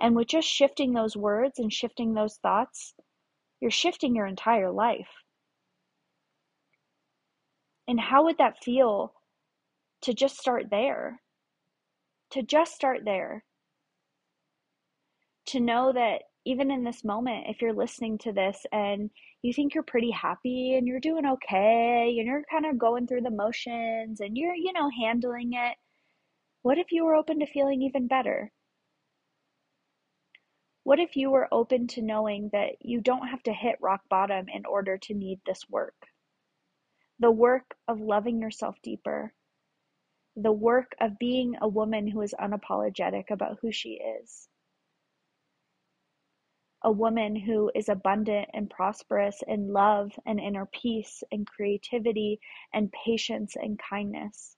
And 0.00 0.14
with 0.14 0.28
just 0.28 0.48
shifting 0.48 0.92
those 0.92 1.16
words 1.16 1.58
and 1.58 1.72
shifting 1.72 2.14
those 2.14 2.36
thoughts, 2.36 2.94
you're 3.60 3.70
shifting 3.70 4.14
your 4.14 4.26
entire 4.26 4.70
life. 4.70 5.21
And 7.92 8.00
how 8.00 8.24
would 8.24 8.38
that 8.38 8.64
feel 8.64 9.12
to 10.00 10.14
just 10.14 10.38
start 10.38 10.70
there? 10.70 11.20
To 12.30 12.42
just 12.42 12.74
start 12.74 13.00
there. 13.04 13.44
To 15.48 15.60
know 15.60 15.92
that 15.92 16.22
even 16.46 16.70
in 16.70 16.84
this 16.84 17.04
moment, 17.04 17.48
if 17.50 17.60
you're 17.60 17.74
listening 17.74 18.16
to 18.20 18.32
this 18.32 18.64
and 18.72 19.10
you 19.42 19.52
think 19.52 19.74
you're 19.74 19.82
pretty 19.82 20.10
happy 20.10 20.74
and 20.74 20.88
you're 20.88 21.00
doing 21.00 21.26
okay 21.26 22.16
and 22.16 22.26
you're 22.26 22.44
kind 22.50 22.64
of 22.64 22.78
going 22.78 23.06
through 23.06 23.20
the 23.20 23.30
motions 23.30 24.20
and 24.20 24.38
you're, 24.38 24.54
you 24.54 24.72
know, 24.72 24.88
handling 24.98 25.50
it, 25.52 25.76
what 26.62 26.78
if 26.78 26.92
you 26.92 27.04
were 27.04 27.14
open 27.14 27.40
to 27.40 27.46
feeling 27.46 27.82
even 27.82 28.06
better? 28.06 28.50
What 30.84 30.98
if 30.98 31.14
you 31.14 31.30
were 31.30 31.52
open 31.52 31.88
to 31.88 32.00
knowing 32.00 32.48
that 32.54 32.76
you 32.80 33.02
don't 33.02 33.28
have 33.28 33.42
to 33.42 33.52
hit 33.52 33.76
rock 33.82 34.00
bottom 34.08 34.46
in 34.48 34.64
order 34.64 34.96
to 34.96 35.12
need 35.12 35.40
this 35.44 35.68
work? 35.68 36.11
The 37.22 37.30
work 37.30 37.76
of 37.86 38.00
loving 38.00 38.42
yourself 38.42 38.76
deeper, 38.82 39.32
the 40.36 40.52
work 40.52 40.92
of 41.00 41.18
being 41.20 41.54
a 41.62 41.68
woman 41.68 42.08
who 42.08 42.20
is 42.20 42.34
unapologetic 42.40 43.30
about 43.30 43.58
who 43.62 43.70
she 43.70 43.90
is, 44.20 44.48
a 46.82 46.90
woman 46.90 47.36
who 47.36 47.70
is 47.76 47.88
abundant 47.88 48.48
and 48.54 48.68
prosperous 48.68 49.40
in 49.46 49.72
love 49.72 50.10
and 50.26 50.40
inner 50.40 50.66
peace 50.66 51.22
and 51.30 51.46
creativity 51.46 52.40
and 52.74 52.92
patience 53.06 53.54
and 53.56 53.78
kindness. 53.78 54.56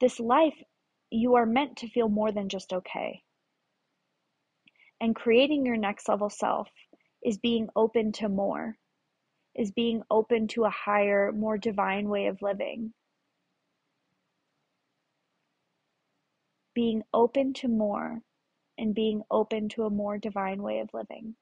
This 0.00 0.20
life, 0.20 0.62
you 1.10 1.34
are 1.36 1.46
meant 1.46 1.78
to 1.78 1.88
feel 1.88 2.08
more 2.08 2.30
than 2.32 2.48
just 2.48 2.72
okay. 2.72 3.22
And 5.00 5.14
creating 5.14 5.64
your 5.64 5.76
next 5.76 6.08
level 6.08 6.30
self 6.30 6.68
is 7.24 7.38
being 7.38 7.68
open 7.76 8.12
to 8.12 8.28
more, 8.28 8.76
is 9.54 9.70
being 9.70 10.02
open 10.10 10.48
to 10.48 10.64
a 10.64 10.70
higher, 10.70 11.32
more 11.32 11.58
divine 11.58 12.08
way 12.08 12.26
of 12.26 12.42
living. 12.42 12.92
Being 16.74 17.02
open 17.12 17.54
to 17.54 17.68
more 17.68 18.20
and 18.76 18.94
being 18.94 19.22
open 19.30 19.68
to 19.70 19.84
a 19.84 19.90
more 19.90 20.18
divine 20.18 20.62
way 20.62 20.78
of 20.78 20.90
living. 20.92 21.34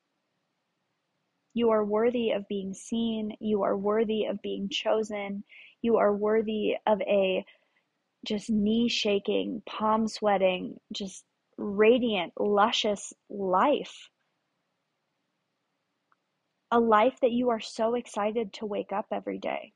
You 1.55 1.71
are 1.71 1.85
worthy 1.85 2.33
of 2.33 2.49
being 2.49 2.75
seen. 2.75 3.33
You 3.41 3.63
are 3.63 3.77
worthy 3.77 4.27
of 4.27 4.43
being 4.43 4.69
chosen. 4.69 5.45
You 5.81 5.97
are 5.97 6.15
worthy 6.15 6.75
of 6.87 7.01
a 7.03 7.45
just 8.27 8.51
knee 8.51 8.89
shaking, 8.89 9.63
palm 9.67 10.09
sweating, 10.09 10.79
just 10.93 11.25
radiant, 11.59 12.33
luscious 12.39 13.13
life. 13.29 14.11
A 16.71 16.81
life 16.81 17.19
that 17.23 17.33
you 17.33 17.51
are 17.51 17.61
so 17.61 17.95
excited 17.95 18.53
to 18.55 18.67
wake 18.67 18.93
up 18.93 19.07
every 19.13 19.39
day. 19.39 19.73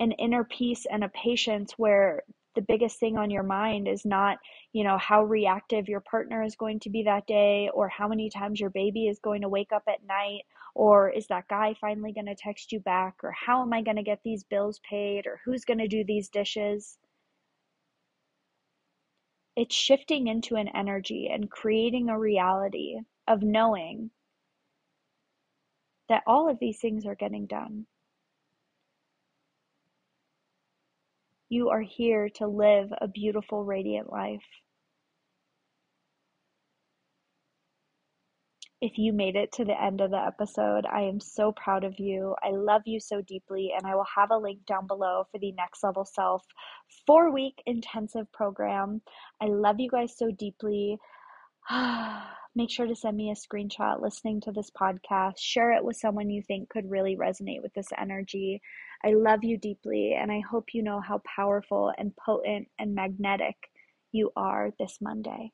An 0.00 0.12
inner 0.12 0.44
peace 0.44 0.86
and 0.90 1.04
a 1.04 1.08
patience 1.08 1.72
where 1.76 2.22
the 2.54 2.62
biggest 2.62 2.98
thing 2.98 3.16
on 3.16 3.30
your 3.30 3.44
mind 3.44 3.86
is 3.86 4.04
not, 4.04 4.38
you 4.72 4.82
know, 4.82 4.98
how 4.98 5.22
reactive 5.22 5.88
your 5.88 6.00
partner 6.00 6.42
is 6.42 6.56
going 6.56 6.80
to 6.80 6.90
be 6.90 7.04
that 7.04 7.26
day 7.26 7.70
or 7.72 7.88
how 7.88 8.08
many 8.08 8.28
times 8.30 8.58
your 8.58 8.70
baby 8.70 9.06
is 9.06 9.20
going 9.20 9.42
to 9.42 9.48
wake 9.48 9.72
up 9.72 9.84
at 9.88 10.04
night 10.08 10.42
or 10.74 11.10
is 11.10 11.26
that 11.28 11.48
guy 11.48 11.74
finally 11.80 12.12
going 12.12 12.26
to 12.26 12.34
text 12.34 12.72
you 12.72 12.80
back 12.80 13.14
or 13.22 13.32
how 13.32 13.62
am 13.62 13.72
I 13.72 13.82
going 13.82 13.96
to 13.96 14.02
get 14.02 14.20
these 14.24 14.44
bills 14.44 14.80
paid 14.88 15.26
or 15.26 15.40
who's 15.44 15.64
going 15.64 15.78
to 15.78 15.88
do 15.88 16.04
these 16.04 16.28
dishes? 16.28 16.98
It's 19.58 19.74
shifting 19.74 20.28
into 20.28 20.54
an 20.54 20.68
energy 20.68 21.28
and 21.32 21.50
creating 21.50 22.08
a 22.08 22.16
reality 22.16 23.00
of 23.26 23.42
knowing 23.42 24.12
that 26.08 26.22
all 26.28 26.48
of 26.48 26.60
these 26.60 26.78
things 26.78 27.04
are 27.04 27.16
getting 27.16 27.46
done. 27.46 27.84
You 31.48 31.70
are 31.70 31.80
here 31.80 32.28
to 32.36 32.46
live 32.46 32.92
a 33.00 33.08
beautiful, 33.08 33.64
radiant 33.64 34.12
life. 34.12 34.46
If 38.80 38.96
you 38.96 39.12
made 39.12 39.34
it 39.34 39.50
to 39.52 39.64
the 39.64 39.80
end 39.80 40.00
of 40.00 40.12
the 40.12 40.24
episode, 40.24 40.86
I 40.86 41.00
am 41.00 41.18
so 41.18 41.50
proud 41.50 41.82
of 41.82 41.98
you. 41.98 42.36
I 42.44 42.50
love 42.50 42.82
you 42.86 43.00
so 43.00 43.20
deeply, 43.20 43.72
and 43.76 43.84
I 43.84 43.96
will 43.96 44.06
have 44.14 44.30
a 44.30 44.38
link 44.38 44.64
down 44.66 44.86
below 44.86 45.24
for 45.32 45.38
the 45.38 45.50
Next 45.50 45.82
Level 45.82 46.04
Self 46.04 46.46
four 47.04 47.32
week 47.32 47.60
intensive 47.66 48.30
program. 48.30 49.02
I 49.40 49.46
love 49.46 49.80
you 49.80 49.90
guys 49.90 50.16
so 50.16 50.30
deeply. 50.30 50.96
Make 52.54 52.70
sure 52.70 52.86
to 52.86 52.94
send 52.94 53.16
me 53.16 53.32
a 53.32 53.34
screenshot 53.34 54.00
listening 54.00 54.40
to 54.42 54.52
this 54.52 54.70
podcast. 54.70 55.38
Share 55.38 55.72
it 55.72 55.82
with 55.82 55.96
someone 55.96 56.30
you 56.30 56.42
think 56.42 56.68
could 56.68 56.88
really 56.88 57.16
resonate 57.16 57.62
with 57.62 57.74
this 57.74 57.88
energy. 57.98 58.62
I 59.04 59.10
love 59.10 59.42
you 59.42 59.58
deeply, 59.58 60.14
and 60.14 60.30
I 60.30 60.38
hope 60.48 60.72
you 60.72 60.84
know 60.84 61.00
how 61.00 61.20
powerful 61.26 61.92
and 61.98 62.14
potent 62.14 62.68
and 62.78 62.94
magnetic 62.94 63.56
you 64.12 64.30
are 64.36 64.70
this 64.78 64.98
Monday. 65.00 65.50